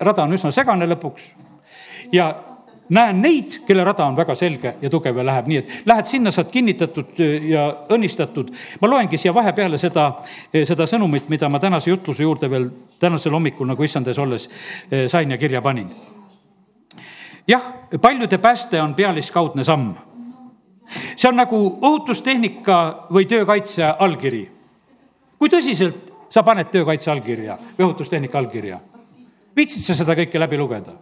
[0.00, 1.33] rada on üsna segane lõpuks
[2.14, 2.31] ja
[2.94, 6.33] näen neid, kelle rada on väga selge ja tugev ja läheb nii, et lähed sinna,
[6.33, 8.54] saad kinnitatud ja õnnistatud.
[8.81, 10.12] ma loengi siia vahepeale seda,
[10.54, 14.48] seda sõnumit, mida ma tänase jutluse juurde veel tänasel hommikul nagu issand ees olles
[15.12, 15.90] sain ja kirja panin
[17.48, 19.94] jah, paljude pääste on pealiskaudne samm.
[21.16, 24.50] see on nagu ohutustehnika või töökaitse allkiri.
[25.38, 28.78] kui tõsiselt sa paned töökaitse allkirja või ohutustehnika allkirja?
[29.56, 30.92] viitsid sa seda kõike läbi lugeda?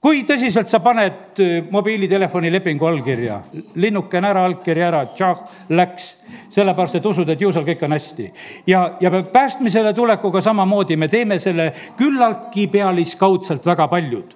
[0.00, 3.36] Kui tõsiselt sa paned äh, mobiilitelefoni lepingu allkirja,
[3.80, 5.44] linnuke on ära, allkiri ära, tšah,
[5.76, 6.16] läks.
[6.50, 8.32] sellepärast, et usud, et ju seal kõik on hästi.
[8.66, 14.34] ja, ja päästmisele tulekuga samamoodi me teeme selle küllaltki pealiskaudselt väga paljud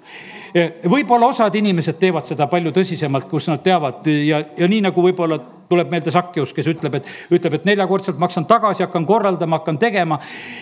[0.90, 5.40] võib-olla osad inimesed teevad seda palju tõsisemalt, kus nad teavad ja, ja nii nagu võib-olla
[5.68, 10.20] tuleb meelde Sakkeus, kes ütleb, et, ütleb, et neljakordselt maksan tagasi, hakkan korraldama, hakkan tegema,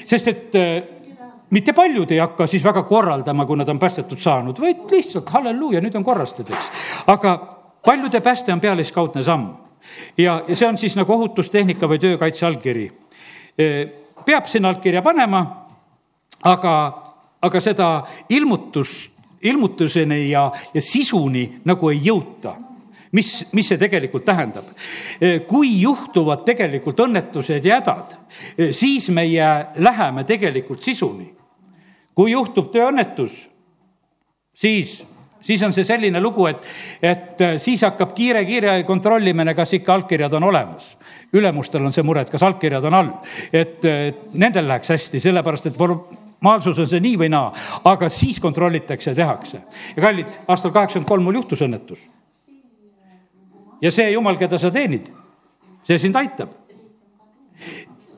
[0.09, 1.02] sest et äh,
[1.53, 5.83] mitte paljud ei hakka siis väga korraldama, kui nad on päästetud saanud, vaid lihtsalt halleluuja,
[5.85, 6.71] nüüd on korrastatud, eks.
[7.13, 7.37] aga
[7.85, 9.51] paljude pääste on pealiskaudne samm
[10.19, 12.91] ja, ja see on siis nagu ohutustehnika või töökaitse allkiri.
[14.25, 15.43] peab sinna allkirja panema,
[16.43, 16.75] aga,
[17.43, 17.95] aga seda
[18.29, 19.11] ilmutust
[19.43, 22.55] ilmutuseni ja, ja sisuni nagu ei jõuta
[23.13, 24.69] mis, mis see tegelikult tähendab?
[25.49, 28.17] kui juhtuvad tegelikult õnnetused ja hädad,
[28.71, 29.49] siis meie
[29.83, 31.29] läheme tegelikult sisuni.
[32.15, 33.47] Kui juhtub tööõnnetus,
[34.55, 34.99] siis,
[35.41, 36.67] siis on see selline lugu, et,
[37.03, 40.97] et siis hakkab kiire-kiire kontrollimine, kas ikka allkirjad on olemas.
[41.33, 43.13] ülemustel on see mure, et kas allkirjad on all,
[43.53, 43.87] et
[44.35, 45.79] nendel läheks hästi, sellepärast et
[46.43, 47.53] normaalsus on see nii või naa,
[47.85, 49.63] aga siis kontrollitakse ja tehakse.
[49.97, 52.01] ja kallid, aastal kaheksakümmend kolm mul juhtus õnnetus.
[53.81, 55.09] ja see jumal, keda sa teenid,
[55.87, 56.49] see sind aitab.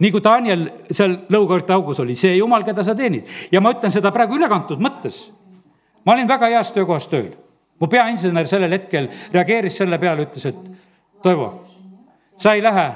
[0.00, 3.92] Nii kui Daniel seal lõukaõrte augus oli, see jumal, keda sa teenid ja ma ütlen
[3.94, 5.30] seda praegu ülekantud mõttes.
[6.04, 7.32] ma olin väga heas töökohas tööl.
[7.80, 10.70] mu peainsener sellel hetkel reageeris selle peale, ütles, et
[11.24, 11.64] Toivo,
[12.36, 12.90] sa ei lähe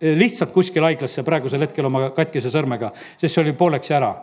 [0.00, 2.88] lihtsalt kuskile haiglasse praegusel hetkel oma katkise sõrmega,
[3.18, 4.14] sest see oli pooleks ära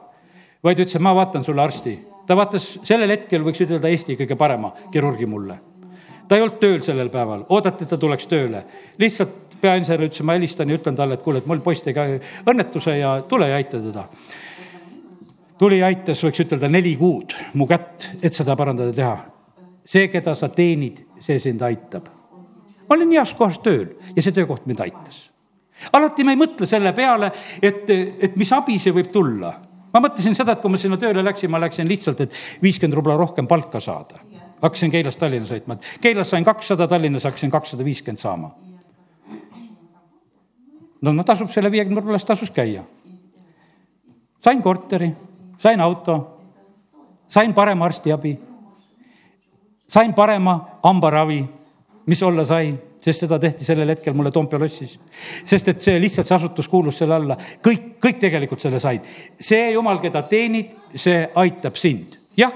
[0.64, 2.00] vaid ütles, et ma vaatan sulle arsti.
[2.28, 5.60] ta vaatas sellel hetkel, võiks ütelda, Eesti kõige parema kirurgi mulle.
[6.28, 8.64] ta ei olnud tööl sellel päeval, oodati, et ta tuleks tööle.
[8.98, 12.20] lihtsalt peainsener ütles, ma helistan ja ütlen talle, et kuule, et mul poiss tegi
[12.50, 14.08] õnnetuse ja tule ja aita teda
[15.62, 19.18] tuli aitas, võiks ütelda, neli kuud mu kätt, et seda parandada, teha.
[19.86, 22.08] see, keda sa teenid, see sind aitab.
[22.88, 25.28] ma olin heas kohas tööl ja see töökoht mind aitas.
[25.94, 29.54] alati me ei mõtle selle peale, et, et mis abi see võib tulla.
[29.94, 33.20] ma mõtlesin seda, et kui ma sinna tööle läksin, ma läksin lihtsalt, et viiskümmend rubla
[33.22, 34.18] rohkem palka saada.
[34.64, 38.56] hakkasin Keilast Tallinna sõitma, et Keilas sain kakssada, Tallinnas hakkasin kakssada viiskümmend saama
[41.02, 42.84] no, no tasub selle viiekümne rubla eest tasus käia.
[44.42, 45.12] sain korteri,
[45.58, 46.16] sain auto,
[47.28, 48.38] sain parema arstiabi,
[49.88, 51.44] sain parema hambaravi,
[52.06, 55.00] mis olla sai, sest seda tehti sellel hetkel mulle Toompea lossis.
[55.46, 59.06] sest et see lihtsalt, see asutus kuulus selle alla, kõik, kõik tegelikult selle said.
[59.40, 62.18] see jumal, keda teenid, see aitab sind.
[62.38, 62.54] jah,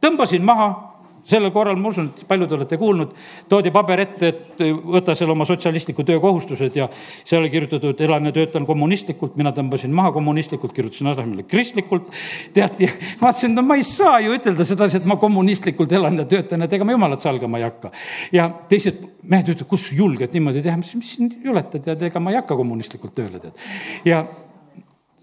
[0.00, 0.93] tõmbasin maha
[1.28, 3.14] sellel korral, ma usun, et paljud olete kuulnud,
[3.48, 6.88] toodi paber ette, et võta seal oma sotsialistliku töö kohustused ja
[7.24, 12.10] seal oli kirjutatud, elan ja töötan kommunistlikult, mina tõmbasin maha kommunistlikult, kirjutasin asemele kristlikult.
[12.54, 12.78] tead,
[13.20, 16.64] ma mõtlesin, no ma ei saa ju ütelda sedasi, et ma kommunistlikult elan ja töötan,
[16.64, 17.92] et ega ma jumalat salgama ei hakka.
[18.32, 22.34] ja teised mehed ütlevad, kus julged niimoodi teha, mis, mis siin juletad, tead, ega ma
[22.34, 23.68] ei hakka kommunistlikult tööle, tead.
[24.04, 24.24] ja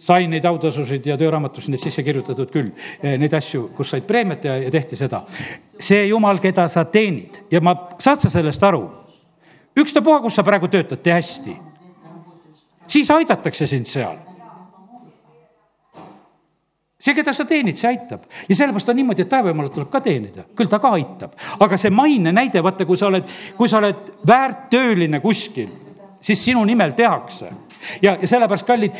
[0.02, 2.72] sain neid autasusid ja tööraamatusse neid sisse kirjutatud küll,
[3.04, 5.24] eh, neid asju, kus said preemiat ja, ja tehti seda.
[5.82, 8.88] see jumal, keda sa teenid ja ma, saad sa sellest aru?
[9.78, 11.56] ükstapuha, kus sa praegu töötad, tee hästi.
[12.88, 14.18] siis aidatakse sind seal
[17.02, 20.46] see, keda sa teenid, see aitab ja sellepärast on niimoodi, et taevajumalat tuleb ka teenida,
[20.58, 24.16] küll ta ka aitab, aga see maine näide, vaata, kui sa oled, kui sa oled
[24.28, 25.70] väärttööline kuskil,
[26.22, 27.54] siis sinu nimel tehakse
[28.06, 28.98] ja, ja sellepärast, kallid,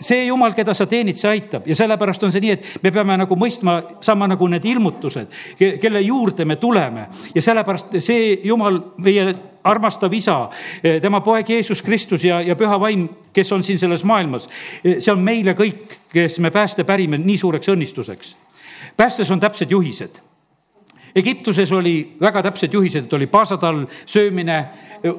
[0.00, 3.16] see jumal, keda sa teenid, see aitab ja sellepärast on see nii, et me peame
[3.20, 9.32] nagu mõistma sama nagu need ilmutused, kelle juurde me tuleme ja sellepärast see jumal, meie
[9.64, 10.38] armastav isa,
[11.02, 14.48] tema poeg Jeesus Kristus ja, ja püha vaim, kes on siin selles maailmas.
[14.82, 18.34] see on meile kõik, kes me pääste pärime nii suureks õnnistuseks.
[18.96, 20.29] päästes on täpsed juhised
[21.14, 24.64] Egiptuses oli väga täpsed juhised, et oli paasatall, söömine,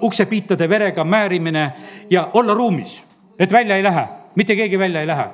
[0.01, 1.71] uksepiitade verega määrimine
[2.09, 3.03] ja olla ruumis,
[3.39, 5.29] et välja ei lähe, mitte keegi välja ei lähe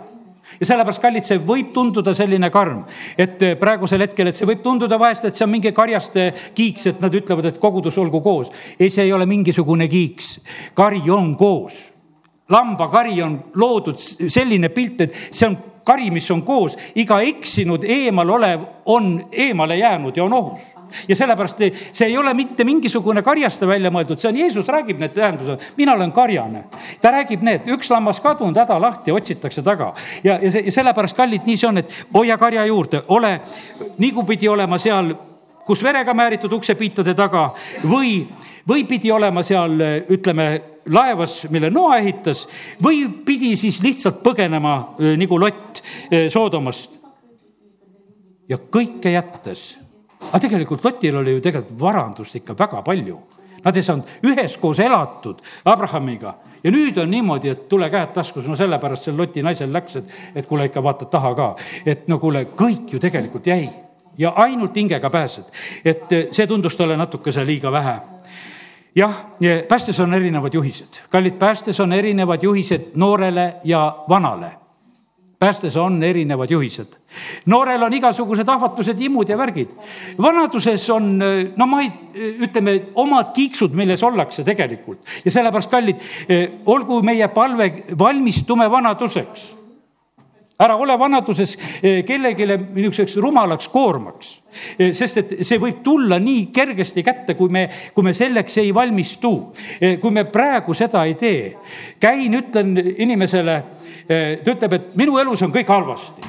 [0.59, 2.83] ja sellepärast, kallid, see võib tunduda selline karm,
[3.19, 7.03] et praegusel hetkel, et see võib tunduda vahest, et see on mingi karjaste kiiks, et
[7.03, 8.51] nad ütlevad, et kogudus olgu koos.
[8.79, 10.37] ei, see ei ole mingisugune kiiks,
[10.77, 11.91] kari on koos.
[12.49, 15.57] lambakari on loodud selline pilt, et see on
[15.87, 20.73] kari, mis on koos, iga eksinud eemal olev on eemale jäänud ja on ohus
[21.07, 21.57] ja sellepärast
[21.91, 25.95] see ei ole mitte mingisugune karjaste välja mõeldud, see on, Jeesus räägib need tähendused, mina
[25.97, 26.63] olen karjane.
[27.01, 29.93] ta räägib need, üks lammas kadunud, häda lahti, otsitakse taga.
[30.23, 33.39] ja, ja ja sellepärast, kallid, nii see on, et hoia karja juurde, ole
[33.97, 35.13] nagu pidi olema seal,
[35.67, 37.49] kus verega määritud uksepiitade taga
[37.83, 38.21] või,
[38.67, 39.75] või pidi olema seal,
[40.09, 42.45] ütleme laevas, mille Noa ehitas
[42.83, 45.81] või pidi siis lihtsalt põgenema nagu Lott
[46.33, 46.91] Soodomast.
[48.49, 49.77] ja kõike jättes,
[50.29, 53.19] aga tegelikult Lotil oli ju tegelikult varandust ikka väga palju.
[53.63, 58.55] Nad ei saanud üheskoos elatud Abrahamiga ja nüüd on niimoodi, et tule käed taskus, no
[58.55, 61.55] sellepärast sel Loti naisel läks, et, et kuule ikka vaata taha ka.
[61.85, 63.69] et no kuule, kõik ju tegelikult jäi
[64.17, 65.43] ja ainult hingega pääsed.
[65.85, 67.99] et see tundus talle natukese liiga vähe
[68.97, 69.17] jah,
[69.67, 74.51] päästes on erinevad juhised, kallid, päästes on erinevad juhised noorele ja vanale
[75.39, 76.97] päästes on erinevad juhised.
[77.45, 79.69] noorel on igasugused ahvatlused, imud ja värgid.
[80.21, 81.19] vanaduses on,
[81.55, 81.91] no ma ei,
[82.41, 86.01] ütleme, omad kiiksud, milles ollakse tegelikult ja sellepärast, kallid,
[86.65, 89.51] olgu meie palve, valmistume vanaduseks
[90.59, 94.31] ära ole vanaduses eh, kellelegi niisuguseks rumalaks koormaks,
[94.77, 98.73] eh, sest et see võib tulla nii kergesti kätte, kui me, kui me selleks ei
[98.73, 99.33] valmistu.
[99.79, 101.57] Eh, kui me praegu seda ei tee.
[101.99, 103.63] käin, ütlen inimesele,
[104.07, 106.21] ta ütleb, et minu elus on kõik halvasti.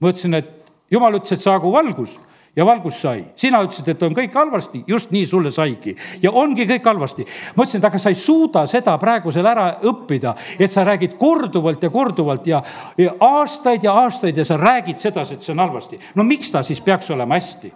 [0.00, 2.18] ma ütlesin, et jumal ütles, et saagu valgus
[2.56, 3.24] ja valgus sai.
[3.36, 7.26] sina ütlesid, et on kõik halvasti, just nii sulle saigi ja ongi kõik halvasti.
[7.56, 11.82] ma ütlesin, et aga sa ei suuda seda praegusel ära õppida, et sa räägid korduvalt
[11.82, 12.62] ja korduvalt ja,
[12.98, 16.00] ja aastaid ja aastaid ja sa räägid sedasi, et see on halvasti.
[16.14, 17.72] no miks ta siis peaks olema hästi?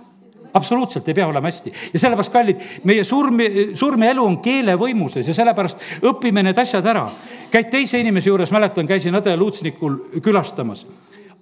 [0.55, 3.41] absoluutselt ei pea olema hästi ja sellepärast, kallid, meie surm,
[3.75, 7.09] surm ja elu on keele võimuses ja sellepärast õpime need asjad ära.
[7.51, 10.87] käid teise inimese juures, mäletan, käisin õde Luutsnikul külastamas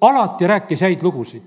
[0.02, 1.42] alati rääkis häid lugusid.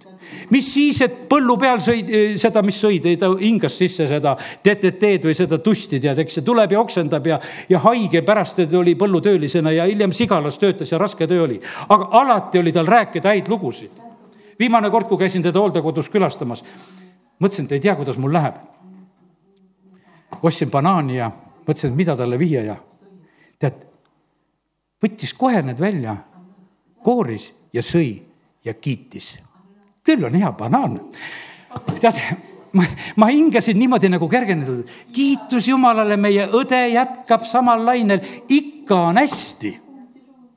[0.49, 2.09] mis siis, et põllu peal sõid
[2.41, 6.71] seda, mis sõid, ta hingas sisse seda DDT-d või seda tusti, tead, eks see tuleb
[6.71, 7.39] ja oksendab ja,
[7.69, 11.59] ja haige pärast oli põllutöölisena ja hiljem Sigalas töötas ja raske töö oli.
[11.89, 13.91] aga alati oli tal rääkida häid lugusid.
[14.59, 16.63] viimane kord, kui käisin teda hooldekodus külastamas,
[17.39, 18.55] mõtlesin, et ei tea, kuidas mul läheb.
[20.41, 21.31] ostsin banaani ja
[21.67, 22.75] mõtlesin, et mida talle viia ja
[23.59, 23.83] tead,
[25.03, 26.15] võttis kohe need välja,
[27.03, 28.34] kooris ja sõi
[28.65, 29.37] ja kiitis.
[30.03, 30.99] küll on hea banaan.
[31.99, 32.19] tead,
[32.73, 32.83] ma,
[33.15, 39.79] ma hingasin niimoodi nagu kergendatud, kiitus Jumalale, meie õde jätkab samal lainel, ikka on hästi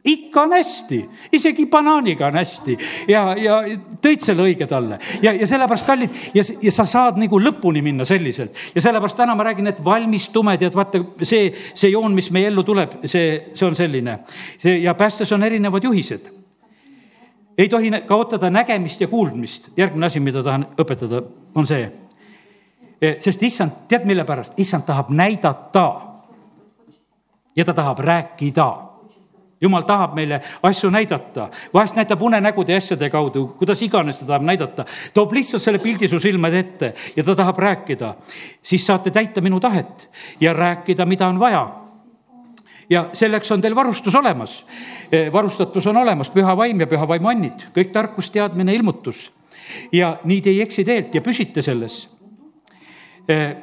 [0.08, 0.98] ikka on hästi,
[1.32, 2.76] isegi banaaniga on hästi
[3.08, 3.58] ja, ja
[4.02, 8.06] tõid selle õige talle ja, ja sellepärast kallid ja, ja sa saad nagu lõpuni minna
[8.08, 12.48] selliselt ja sellepärast täna ma räägin, et valmistume, tead, vaata see, see joon, mis meie
[12.52, 14.20] ellu tuleb, see, see on selline.
[14.62, 16.37] see ja päästes on erinevad juhised.
[17.58, 21.22] Ei tohi kaotada nägemist ja kuulmist, järgmine asi, mida tahan õpetada,
[21.54, 21.90] on see.
[23.20, 26.00] sest issand, tead, mille pärast, issand tahab näidata.
[27.56, 28.68] Ja ta tahab rääkida.
[29.60, 34.44] Jumal tahab meile asju näidata, vahest näitab unenägude ja asjade kaudu, kuidas iganes ta tahab
[34.46, 38.14] näidata, toob lihtsalt selle pildi su silmade ette ja ta tahab rääkida.
[38.62, 41.87] siis saate täita minu tahet ja rääkida, mida on vaja
[42.90, 44.64] ja selleks on teil varustus olemas.
[45.12, 49.30] Eh, varustatus on olemas, püha vaim ja püha vaimu annid, kõik tarkus, teadmine, ilmutus.
[49.92, 52.08] ja nii te ei eksi teelt ja püsite selles
[53.28, 53.56] eh,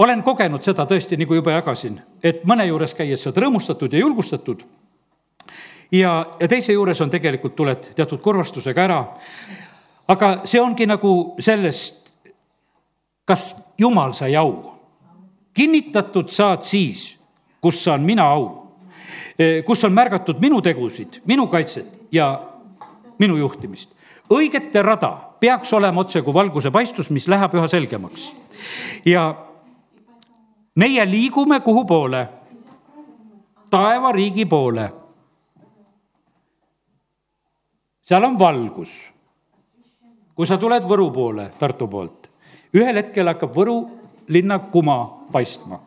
[0.00, 4.62] olen kogenud seda tõesti, nagu juba jagasin, et mõne juures käies saad rõõmustatud ja julgustatud.
[5.92, 9.00] ja, ja teise juures on tegelikult, tuled teatud kurvastusega ära.
[10.08, 12.12] aga see ongi nagu sellest,
[13.24, 14.79] kas jumal sai au.
[15.54, 17.18] Kinnitatud saad siis,
[17.60, 18.72] kus saan mina au,
[19.38, 22.30] e, kus on märgatud minu tegusid, minu kaitset ja
[23.18, 23.90] minu juhtimist.
[24.30, 25.10] õigete rada
[25.40, 28.32] peaks olema otse kui valguse paistus, mis läheb üha selgemaks.
[29.04, 29.34] ja
[30.74, 32.28] meie liigume kuhu poole?
[33.70, 34.92] taevariigi poole.
[38.02, 38.90] seal on valgus.
[40.34, 42.30] kui sa tuled Võru poole, Tartu poolt,
[42.74, 43.80] ühel hetkel hakkab Võru
[44.28, 45.80] linna kuma paistma.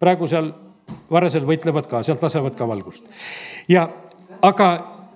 [0.00, 0.52] praegu seal
[1.10, 3.04] Varresel võitlevad ka, sealt lasevad ka valgust.
[3.68, 3.88] ja
[4.42, 4.70] aga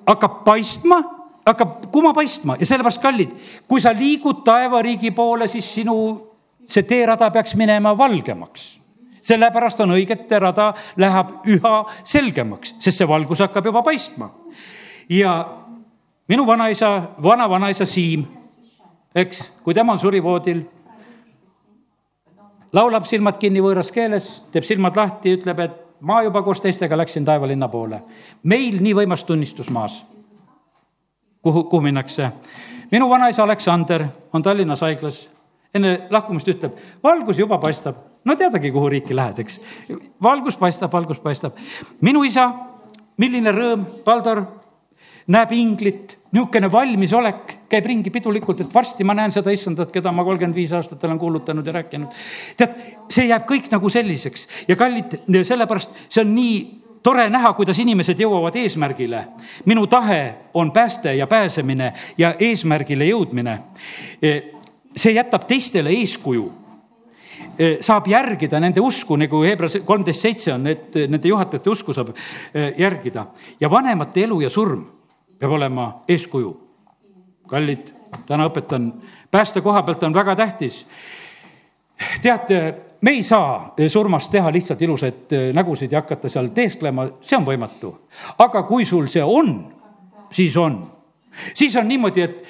[0.07, 1.01] hakkab paistma
[1.47, 3.35] hakkab kuma paistma ja sellepärast, kallid,
[3.69, 5.97] kui sa liigud taevariigi poole, siis sinu
[6.65, 8.85] see teerada peaks minema valgemaks
[9.25, 10.71] sellepärast on õigete rada
[11.01, 14.31] läheb üha selgemaks, sest see valgus hakkab juba paistma.
[15.09, 15.35] ja
[16.29, 18.25] minu vanaisa, vana-vanaisa Siim,
[19.15, 20.63] eks, kui tema on surivoodil,
[22.75, 27.25] laulab silmad kinni võõras keeles, teeb silmad lahti, ütleb, et ma juba koos teistega läksin
[27.25, 28.03] taevalinna poole.
[28.43, 30.05] meil nii võimas tunnistus maas.
[31.43, 32.31] kuhu, kuhu minnakse?
[32.91, 35.29] minu vanaisa Aleksander on Tallinnas haiglas
[35.75, 37.97] enne lahkumist ütleb, valgus juba paistab.
[38.25, 39.61] no teadagi, kuhu riiki lähed, eks.
[40.23, 41.57] valgus paistab, valgus paistab.
[42.01, 42.51] minu isa,
[43.19, 44.45] milline rõõm, Valdor,
[45.33, 50.25] näeb inglit, niisugune valmisolek, käib ringi pidulikult, et varsti ma näen seda issandat, keda ma
[50.27, 52.23] kolmkümmend viis aastat olen kuulutanud ja rääkinud.
[52.57, 52.75] tead,
[53.09, 56.57] see jääb kõik nagu selliseks ja kallid, sellepärast see on nii
[57.05, 59.27] tore näha, kuidas inimesed jõuavad eesmärgile.
[59.65, 63.59] minu tahe on pääste ja pääsemine ja eesmärgile jõudmine
[64.97, 66.51] see jätab teistele eeskuju
[67.85, 72.11] saab järgida nende usku, nagu Hebras kolmteist seitse on, et nende juhatajate usku saab
[72.79, 73.27] järgida.
[73.61, 74.85] ja vanemate elu ja surm
[75.45, 76.61] peab olema eeskuju.
[77.49, 77.91] kallid,
[78.27, 78.87] täna õpetan,
[79.31, 80.87] pääste koha pealt on väga tähtis.
[82.23, 87.45] teate, me ei saa surmast teha lihtsalt ilusaid nägusid ja hakata seal teesklema, see on
[87.45, 87.93] võimatu.
[88.39, 89.75] aga kui sul see on,
[90.33, 90.87] siis on.
[91.55, 92.45] siis on niimoodi, et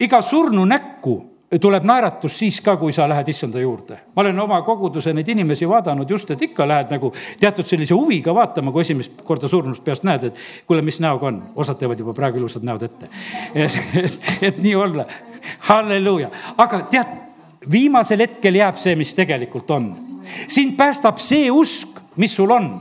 [0.00, 3.98] iga surnu näkku tuleb naeratus siis ka, kui sa lähed issanda juurde.
[4.16, 8.34] ma olen oma koguduse neid inimesi vaadanud just, et ikka lähed nagu teatud sellise huviga
[8.34, 11.42] vaatama, kui esimest korda surnust peast näed, et kuule, mis näoga on.
[11.56, 13.08] osad teevad juba praegu ilusad näod ette.
[13.66, 15.04] et, et, et nii olla,
[15.68, 17.12] halleluuja, aga tead,
[17.70, 19.94] viimasel hetkel jääb see, mis tegelikult on.
[20.48, 22.72] sind päästab see usk, mis sul on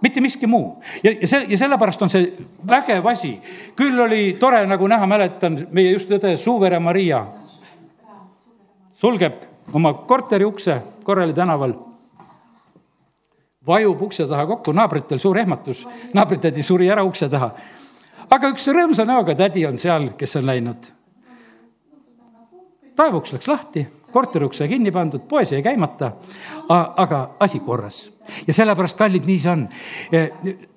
[0.00, 2.32] mitte miski muu ja, ja see ja sellepärast on see
[2.68, 3.34] vägev asi.
[3.76, 7.26] küll oli tore nagu näha, mäletan meie just õde Suuvere Maria
[9.00, 11.72] sulgeb oma korteri ukse Korrali tänaval,
[13.66, 17.50] vajub ukse taha kokku, naabritel suur ehmatus, naabritädi suri ära ukse taha.
[18.30, 20.90] aga üks rõõmsa näoga tädi on seal, kes on läinud.
[22.96, 26.12] taevuks läks lahti korteriuks sai kinni pandud, poes jäi käimata,
[26.68, 28.08] aga asi korras
[28.46, 29.64] ja sellepärast, kallid, nii see on.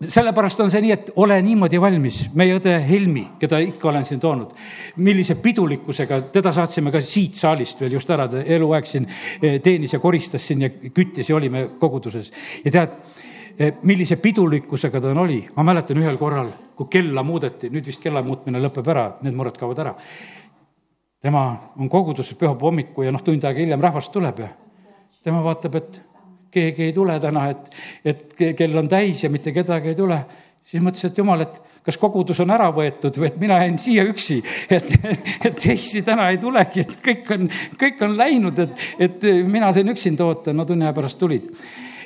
[0.10, 2.24] sellepärast on see nii, et ole niimoodi valmis.
[2.38, 4.54] meie õde Helmi, keda ikka olen siin toonud,
[5.06, 9.08] millise pidulikkusega, teda saatsime ka siit saalist veel just ära, ta eluaeg siin
[9.42, 12.32] e, teenis ja koristas siin ja küttis ja olime koguduses.
[12.66, 12.98] ja tead,
[13.58, 18.24] e, millise pidulikkusega ta oli, ma mäletan ühel korral, kui kella muudeti, nüüd vist kella
[18.26, 19.98] muutmine lõpeb ära, need mured kaovad ära
[21.24, 24.50] tema on koguduses pühapäeva hommiku ja noh, tund aega hiljem rahvas tuleb ja
[25.24, 26.02] tema vaatab, et
[26.54, 27.70] keegi ei tule täna, et,
[28.06, 30.20] et kell on täis ja mitte kedagi ei tule.
[30.68, 34.04] siis mõtlesin, et jumal, et kas kogudus on ära võetud või et mina jäin siia
[34.08, 34.40] üksi,
[34.72, 34.94] et,
[35.48, 37.50] et teisi täna ei tulegi, et kõik on,
[37.80, 41.50] kõik on läinud, et, et mina sain üksinda oota, no tunni aja pärast tulid.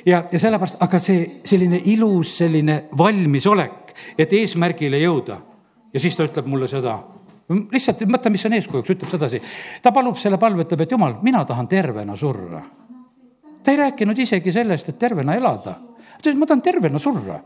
[0.06, 5.40] ja, ja sellepärast, aga see selline ilus selline valmisolek, et eesmärgile jõuda.
[5.92, 6.98] ja siis ta ütleb mulle seda,
[7.48, 9.40] lihtsalt mõtle, mis on eeskujuks, ütleb sedasi.
[9.82, 12.62] ta palub selle palve, ütleb, et jumal, mina tahan tervena surra.
[13.64, 15.78] ta ei rääkinud isegi sellest, et tervena elada.
[15.98, 17.40] ta ütles, ma tahan tervena surra.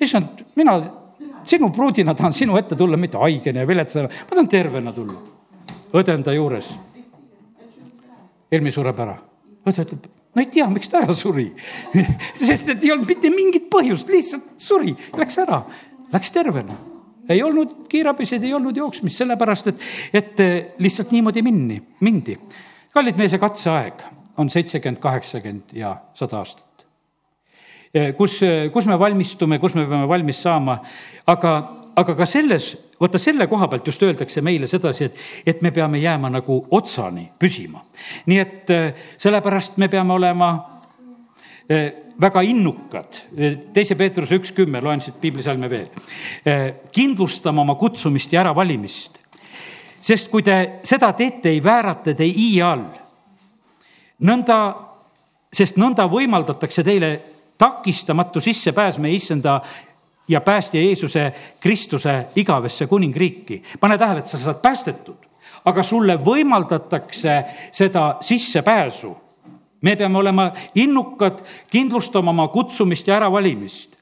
[0.00, 0.80] issand, mina
[1.44, 5.20] sinu pruudina tahan sinu ette tulla, mitte haigena ja viletsana, ma tahan tervena tulla.
[5.92, 6.74] õde on ta juures.
[8.52, 9.16] Helmi sureb ära.
[9.64, 11.48] õde ütleb, no ei tea, miks ta ära suri
[12.34, 15.62] sest et ei olnud mitte mingit põhjust, lihtsalt suri, läks ära,
[16.12, 16.76] läks tervena
[17.28, 20.44] ei olnud kiirabisid, ei olnud jooksmist, sellepärast et, et
[20.78, 22.38] lihtsalt niimoodi minni, mindi.
[22.94, 24.06] kallid meie see katseaeg
[24.36, 26.86] on seitsekümmend, kaheksakümmend ja sada aastat.
[27.94, 30.78] Eh, kus, eh, kus me valmistume, kus me peame valmis saama,
[31.26, 31.52] aga,
[31.96, 35.98] aga ka selles, vaata selle koha pealt just öeldakse meile sedasi, et, et me peame
[36.02, 37.84] jääma nagu otsani püsima.
[38.26, 40.75] nii et eh, sellepärast me peame olema
[42.20, 43.18] väga innukad,
[43.74, 45.88] teise Peetruse üks kümme, loen siit piiblisalme veel.
[46.92, 49.18] kindlustama oma kutsumist ja äravalimist.
[50.00, 52.84] sest kui te seda teete, ei väärata te iial.
[54.22, 54.58] nõnda,
[55.52, 57.20] sest nõnda võimaldatakse teile
[57.58, 59.60] takistamatu sissepääs meie issanda
[60.28, 63.62] ja päästja Jeesuse Kristuse igavesse kuningriiki.
[63.80, 65.26] pane tähele, et sa saad päästetud,
[65.64, 69.16] aga sulle võimaldatakse seda sissepääsu.
[69.82, 73.96] Me peame olema innukad, kindlustama oma kutsumist ja äravalimist.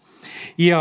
[0.59, 0.81] ja,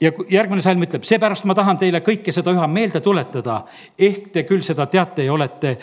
[0.00, 3.62] ja järgmine salm ütleb, seepärast ma tahan teile kõike seda üha meelde tuletada,
[3.98, 5.78] ehk te küll seda teate ja olete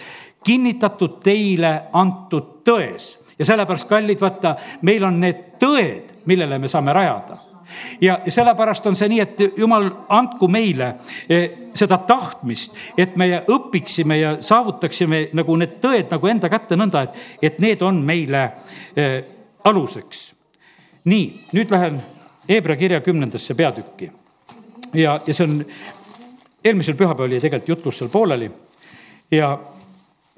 [0.46, 3.18] kinnitatud teile antud tões.
[3.40, 7.49] Ja sellepärast, kallid, vaata, meil on need tõed, millele me saame rajada
[8.01, 10.93] ja sellepärast on see nii, et jumal, andku meile
[11.30, 17.03] eh, seda tahtmist, et me õpiksime ja saavutaksime nagu need tõed nagu enda kätte nõnda,
[17.07, 18.45] et, et need on meile
[18.95, 19.20] eh,
[19.63, 20.34] aluseks.
[21.05, 22.01] nii, nüüd lähen
[22.49, 24.11] Hebra kirja kümnendasse peatükki.
[24.93, 25.65] ja, ja see on,
[26.65, 28.51] eelmisel pühapäeval jäi tegelikult jutlus seal pooleli
[29.32, 29.59] ja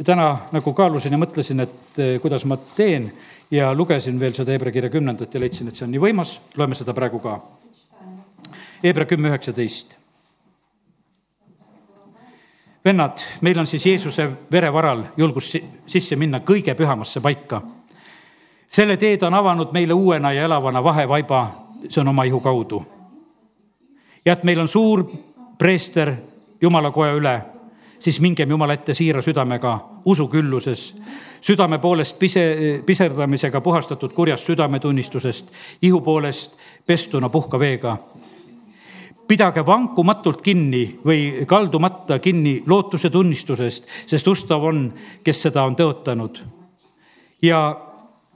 [0.04, 3.12] täna nagu kaalusin ja mõtlesin, et eh, kuidas ma teen
[3.52, 6.76] ja lugesin veel seda Hebra kirja kümnendat ja leidsin, et see on nii võimas, loeme
[6.76, 7.40] seda praegu ka.
[8.84, 9.98] Hebra kümme üheksateist.
[12.86, 15.52] vennad, meil on siis Jeesuse vere varal julgus
[15.86, 17.62] sisse minna kõige pühamasse paika.
[18.68, 21.52] selle teed on avanud meile uuena ja elavana vahevaiba,
[21.90, 22.86] see on oma ihu kaudu.
[24.26, 25.06] ja et meil on suur
[25.58, 26.16] preester
[26.62, 27.42] Jumala koja üle
[28.02, 29.76] siis mingem Jumala ette siira südamega
[30.06, 30.96] usukülluses,
[31.42, 32.44] südame poolest pise,
[32.86, 37.98] piserdamisega puhastatud kurjast südametunnistusest, ihu poolest pestuna puhka veega.
[39.28, 44.94] pidage vankumatult kinni või kaldumata kinni lootuse tunnistusest, sest ustav on,
[45.24, 46.42] kes seda on tõotanud.
[47.42, 47.78] ja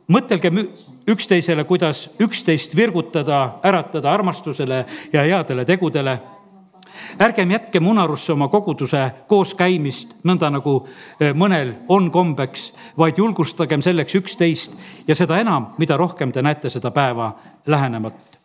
[0.07, 0.68] mõtelgem
[1.07, 6.20] üksteisele, kuidas üksteist virgutada, äratada armastusele ja headele tegudele
[7.21, 10.77] ärgem jätkem unarusse oma koguduse kooskäimist, nõnda nagu
[11.19, 14.77] eh, mõnel on kombeks, vaid julgustagem selleks üksteist
[15.07, 17.33] ja seda enam, mida rohkem te näete seda päeva
[17.65, 18.35] lähenemat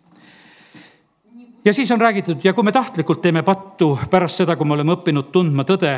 [1.64, 4.96] ja siis on räägitud ja kui me tahtlikult teeme pattu pärast seda, kui me oleme
[4.96, 5.92] õppinud tundma tõde,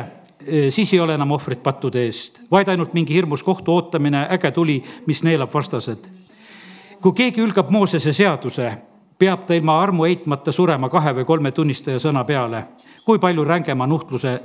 [0.45, 4.51] eh, siis ei ole enam ohvrit pattude eest, vaid ainult mingi hirmus kohtu ootamine, äge
[4.51, 6.09] tuli, mis neelab vastased.
[7.01, 8.71] kui keegi ülgab Moosese seaduse
[9.23, 12.65] peab ta ilma armu heitmata surema kahe või kolme tunnistaja sõna peale.
[13.05, 14.41] kui palju rängema nuhtluse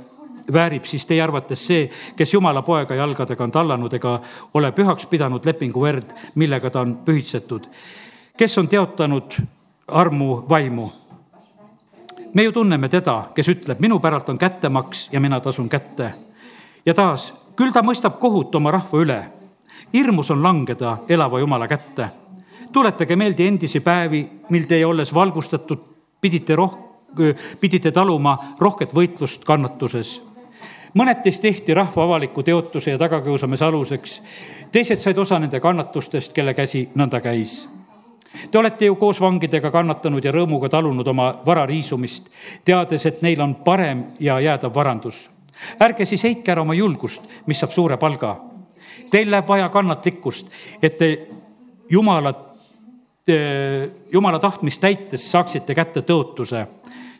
[0.53, 4.19] väärib siis teie arvates see, kes jumala poega jalgadega on tallanud ega
[4.53, 7.67] ole pühaks pidanud lepingu verd, millega ta on pühitsetud.
[8.37, 9.35] kes on teotanud
[9.87, 10.89] armu vaimu?
[12.33, 16.13] me ju tunneme teda, kes ütleb, minu päralt on kättemaks ja mina tasun kätte.
[16.85, 19.23] ja taas, küll ta mõistab kohut oma rahva üle.
[19.93, 22.09] hirmus on langeda elava jumala kätte
[22.73, 25.79] tuletage meelde endisi päevi, mil teie olles valgustatud,
[26.21, 26.77] pidite roh-,
[27.59, 30.21] pidite taluma rohket võitlust kannatuses.
[30.93, 34.21] mõned teist tehti rahva avaliku teotuse ja tagakiusamise aluseks,
[34.71, 37.67] teised said osa nende kannatustest, kelle käsi nõnda käis
[38.51, 42.29] Te olete ju koos vangidega kannatanud ja rõõmuga talunud oma vara riisumist,
[42.65, 45.29] teades, et neil on parem ja jäädav varandus.
[45.79, 48.37] ärge siis heitke ära oma julgust, mis saab suure palga.
[49.11, 50.47] Teil läheb vaja kannatlikkust,
[50.81, 51.27] et te
[51.89, 52.58] Jumalat
[54.11, 56.65] jumala tahtmist täites saaksite kätte tõotuse,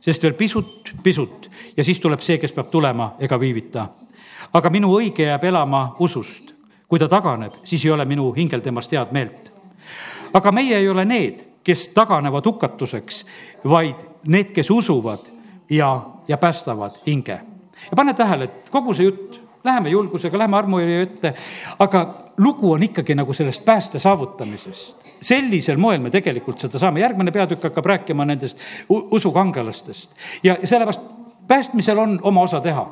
[0.02, 3.88] sest veel pisut, pisut ja siis tuleb see, kes peab tulema ega viivita.
[4.54, 6.54] aga minu õige jääb elama usust.
[6.88, 9.52] kui ta taganeb, siis ei ole minu hingel temast head meelt.
[10.34, 13.26] aga meie ei ole need, kes taganevad hukatuseks,
[13.64, 13.96] vaid
[14.28, 15.20] need, kes usuvad
[15.70, 17.40] ja, ja päästavad hinge.
[17.92, 21.34] ja pane tähele, et kogu see jutt läheme julgusega, läheme armuja ette,
[21.80, 25.09] aga lugu on ikkagi nagu sellest pääste saavutamisest.
[25.22, 28.60] Sellisel moel me tegelikult seda saame, järgmine peatükk hakkab rääkima nendest
[28.90, 30.12] usukangelastest
[30.44, 31.02] ja sellepärast
[31.48, 32.88] päästmisel on oma osa teha.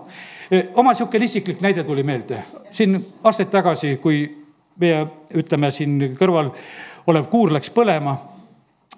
[0.75, 4.23] oma niisugune isiklik näide tuli meelde, siin aastaid tagasi, kui
[4.79, 6.51] meie, ütleme siin kõrval
[7.07, 8.15] olev kuur läks põlema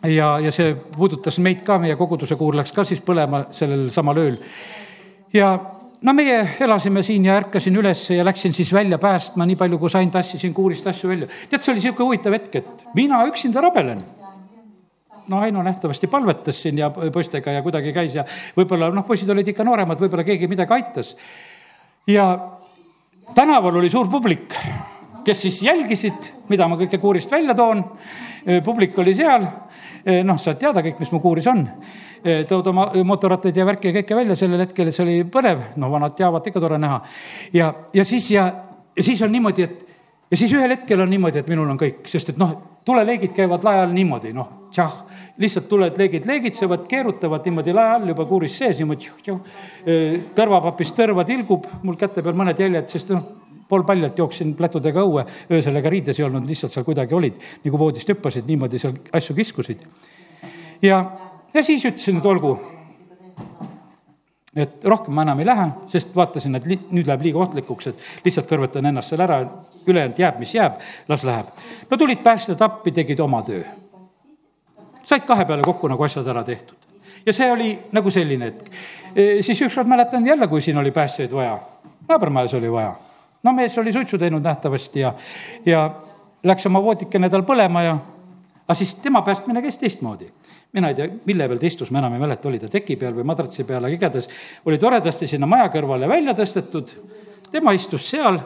[0.03, 4.21] ja, ja see puudutas meid ka, meie koguduse kuur läks ka siis põlema sellel samal
[4.21, 4.39] ööl.
[5.33, 5.57] ja
[6.01, 9.91] no meie elasime siin ja ärkasin üles ja läksin siis välja päästma, nii palju kui
[9.91, 11.27] sain, tassisin kuurist asju välja.
[11.49, 14.01] tead, see oli niisugune huvitav hetk, et mina üksinda rabelen.
[15.27, 18.25] no Aino nähtavasti palvetas siin ja poistega ja kuidagi käis ja
[18.57, 21.15] võib-olla noh, poisid olid ikka nooremad, võib-olla keegi midagi aitas.
[22.07, 22.29] ja
[23.35, 24.55] tänaval oli suur publik,
[25.25, 27.83] kes siis jälgisid, mida ma kõike kuurist välja toon.
[28.63, 29.43] publik oli seal,
[30.23, 31.65] noh, saad teada kõik, mis mu kuuris on
[32.23, 35.87] Eh, tood oma mootorrattaid ja värki ja kõike välja sellel hetkel, see oli põnev, no
[35.87, 36.97] vanat jaavat ikka tore näha.
[37.55, 38.43] ja, ja siis ja,
[38.97, 39.85] ja siis on niimoodi, et
[40.27, 42.51] ja siis ühel hetkel on niimoodi, et minul on kõik, sest et noh,
[42.83, 44.97] tuleleegid käivad lae all niimoodi, noh, tšah,
[45.39, 49.39] lihtsalt tuled, leegid leegitsevad, keerutavad niimoodi lae all juba kuuris sees niimoodi tšuh-tšuh.
[49.85, 53.23] Eh, kõrvapapist tõrva tilgub mul käte peal mõned jäljed, sest noh,
[53.69, 58.09] poolpaljalt jooksin plätudega õue, öösel ega riides ei olnud, lihtsalt seal kuidagi olid, nagu voodist
[58.09, 59.85] hüppasid, niimoodi seal asju kiskusid.
[60.81, 61.03] ja
[61.53, 62.59] ja siis ütlesin, et olgu.
[64.55, 68.25] et rohkem ma enam ei lähe, sest vaatasin, et li, nüüd läheb liiga ohtlikuks, et
[68.25, 69.37] lihtsalt kõrvetan ennast seal ära,
[69.87, 71.51] ülejäänud jääb, mis jääb, las läheb.
[71.89, 73.63] no tulid päästjad appi, tegid oma töö.
[75.03, 76.77] said kahe peale kokku nagu asjad ära tehtud.
[77.25, 78.71] ja see oli nagu selline hetk
[79.15, 79.41] e,.
[79.41, 81.59] siis ükskord mäletan jälle, kui siin oli päästjaid vaja,
[82.07, 82.95] naabrimajas oli vaja.
[83.43, 85.13] No mees oli suitsu teinud nähtavasti ja,
[85.65, 85.89] ja
[86.43, 87.97] läks oma voodikene tal põlema ja,
[88.65, 90.31] aga siis tema päästmine käis teistmoodi
[90.73, 93.15] mina ei tea, mille peal ta istus, ma enam ei mäleta, oli ta teki peal
[93.17, 94.29] või madratsi peal, aga igatahes
[94.69, 96.93] oli toredasti sinna maja kõrvale välja tõstetud.
[97.51, 98.37] tema istus seal,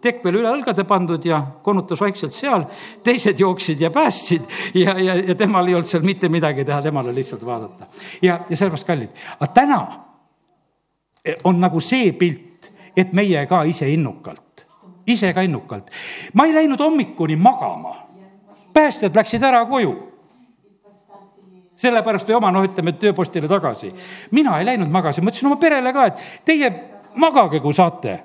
[0.00, 2.64] tekk veel üle õlgade pandud ja konutas vaikselt seal,
[3.04, 7.10] teised jooksid ja päästsid ja, ja, ja temal ei olnud seal mitte midagi teha, temal
[7.10, 7.86] oli lihtsalt vaadata.
[8.22, 9.80] ja, ja sellepärast kallid, aga täna
[11.44, 12.53] on nagu see pilt,
[12.96, 14.66] et meie ka ise innukalt,
[15.06, 15.90] ise ka innukalt.
[16.34, 17.96] ma ei läinud hommikuni magama,
[18.72, 20.14] päästjad läksid ära koju
[21.76, 23.92] sellepärast või oma noh, ütleme tööpostile tagasi.
[24.30, 26.70] mina ei läinud magasin, mõtlesin oma perele ka, et teie
[27.14, 28.20] magage, kui saate.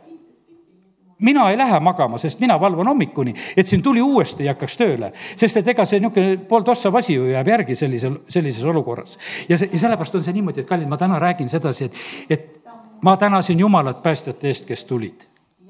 [1.20, 5.12] mina ei lähe magama, sest mina valvan hommikuni, et siin tuli uuesti ei hakkaks tööle.
[5.16, 9.18] sest et ega see niisugune pooltossa vasi ju jääb järgi sellisel, sellises olukorras.
[9.50, 11.94] ja see, ja sellepärast on see niimoodi, et kallid, ma täna räägin sedasi, et,
[12.30, 12.59] et
[13.02, 15.30] ma tänasin Jumalat päästjate eest, kes tulid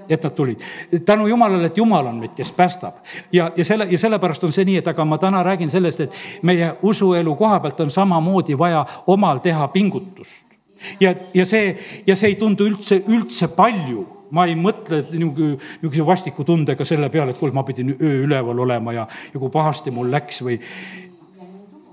[0.10, 0.60] et nad tulid.
[1.06, 2.96] tänu jumalale, et jumal on meid, kes päästab.
[3.32, 6.14] ja, ja selle, ja sellepärast on see nii, et aga ma täna räägin sellest, et
[6.42, 10.46] meie usuelu koha pealt on samamoodi vaja omal teha pingutust.
[11.00, 11.78] ja, ja see,
[12.08, 17.34] ja see ei tundu üldse, üldse palju ma ei mõtle niisuguse, vastiku tundega selle peale,
[17.34, 20.60] et kuule, ma pidin öö üleval olema ja, ja kui pahasti mul läks või.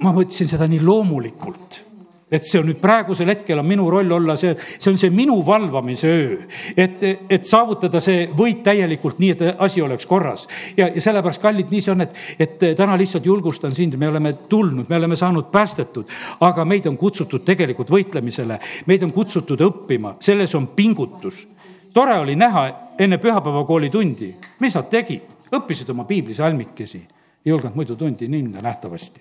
[0.01, 1.86] ma mõtlesin seda nii loomulikult
[2.31, 5.37] et see on nüüd praegusel hetkel on minu roll olla see, see on see minu
[5.47, 6.39] valvamise öö.
[6.77, 10.47] et, et saavutada see võit täielikult nii, et asi oleks korras.
[10.77, 14.33] ja, ja sellepärast, kallid, nii see on, et, et täna lihtsalt julgustan sind, me oleme
[14.51, 16.11] tulnud, me oleme saanud päästetud,
[16.43, 18.59] aga meid on kutsutud tegelikult võitlemisele,
[18.91, 21.47] meid on kutsutud õppima, selles on pingutus.
[21.95, 22.67] tore oli näha
[22.99, 27.07] enne pühapäevakooli tundi, mis nad tegid, õppisid oma piiblisalmikesi,
[27.47, 29.21] ei julgenud muidu tundi minna nähtavasti.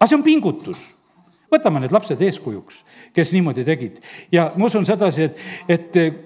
[0.00, 0.97] aga see on pingutus
[1.52, 2.82] võtame need lapsed eeskujuks,
[3.16, 4.00] kes niimoodi tegid
[4.32, 6.18] ja ma usun sedasi, et, et eh,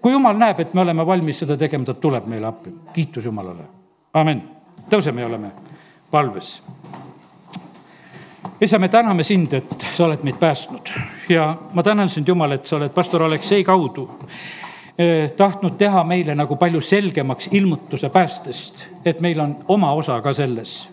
[0.00, 2.72] kui jumal näeb, et me oleme valmis seda tegema, ta tuleb meile appi.
[2.92, 3.68] kiitus Jumalale,
[4.14, 4.42] amin.
[4.90, 5.50] tõuseme ja oleme
[6.10, 6.62] palves.
[8.60, 10.92] isa, me täname sind, et sa oled meid päästnud
[11.28, 14.08] ja ma tänan sind, Jumal, et sa oled pastor Aleksei kaudu
[14.98, 20.32] eh, tahtnud teha meile nagu palju selgemaks ilmutuse päästest, et meil on oma osa ka
[20.32, 20.88] selles.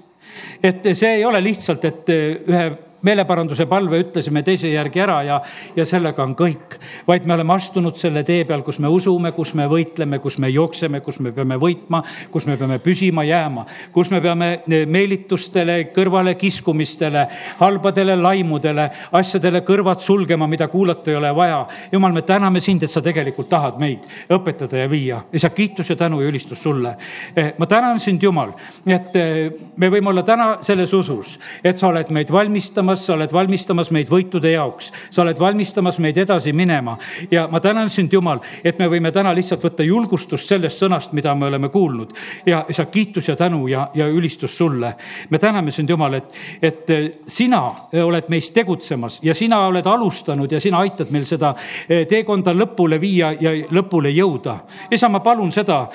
[0.64, 5.40] et see ei ole lihtsalt, et eh, ühe meeleparanduse palve ütlesime teise järgi ära ja,
[5.76, 6.78] ja sellega on kõik.
[7.08, 10.50] vaid me oleme astunud selle tee peal, kus me usume, kus me võitleme, kus me
[10.50, 12.02] jookseme, kus me peame võitma,
[12.32, 17.28] kus me peame püsima jääma, kus me peame meelitustele, kõrvalekiskumistele,
[17.60, 21.66] halbadele laimudele, asjadele kõrvad sulgema, mida kuulata ei ole vaja.
[21.92, 25.22] jumal, me täname sind, et sa tegelikult tahad meid õpetada ja viia.
[25.34, 26.96] isa, kiitus ja tänu ja ülistus sulle.
[27.36, 28.54] Eh, ma tänan sind, Jumal,
[28.88, 33.14] et eh, me võime olla täna selles usus, et sa oled meid valmistamas valmistamas, sa
[33.14, 34.92] oled valmistamas meid võitude jaoks.
[35.12, 36.98] sa oled valmistamas meid edasi minema
[37.32, 41.36] ja ma tänan sind, Jumal, et me võime täna lihtsalt võtta julgustust sellest sõnast, mida
[41.36, 42.14] me oleme kuulnud.
[42.46, 44.96] ja sa kiitus ja tänu ja, ja ülistus sulle.
[45.30, 46.88] me täname sind, Jumal, et, et
[47.28, 51.56] sina oled meis tegutsemas ja sina oled alustanud ja sina aitad meil seda
[51.88, 54.60] teekonda lõpule viia ja lõpule jõuda.
[54.92, 55.88] isa, ma palun seda,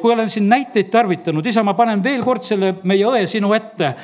[0.00, 3.94] kui olen siin näiteid tarvitanud, isa, ma panen veel kord selle meie õe sinu ette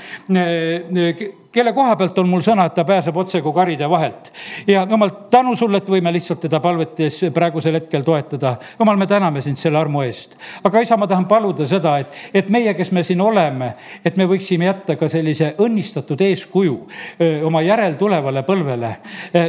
[1.55, 4.31] kelle koha pealt on mul sõna, et ta pääseb otse kui karide vahelt.
[4.67, 8.57] ja jumal, tänu sulle, et võime lihtsalt teda palvetes praegusel hetkel toetada.
[8.79, 10.37] jumal, me täname sind selle armu eest.
[10.65, 13.75] aga isa, ma tahan paluda seda, et, et meie, kes me siin oleme,
[14.05, 16.75] et me võiksime jätta ka sellise õnnistatud eeskuju
[17.21, 18.97] öö, oma järeltulevale põlvele.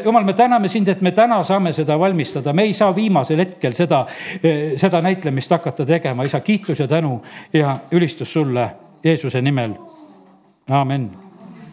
[0.06, 3.74] jumal, me täname sind, et me täna saame seda valmistada, me ei saa viimasel hetkel
[3.74, 4.06] seda,
[4.78, 6.24] seda näitlemist hakata tegema.
[6.24, 7.22] isa, kiitus ja tänu
[7.54, 8.70] ja ülistus sulle
[9.04, 9.74] Jeesuse nimel.
[10.70, 11.25] amin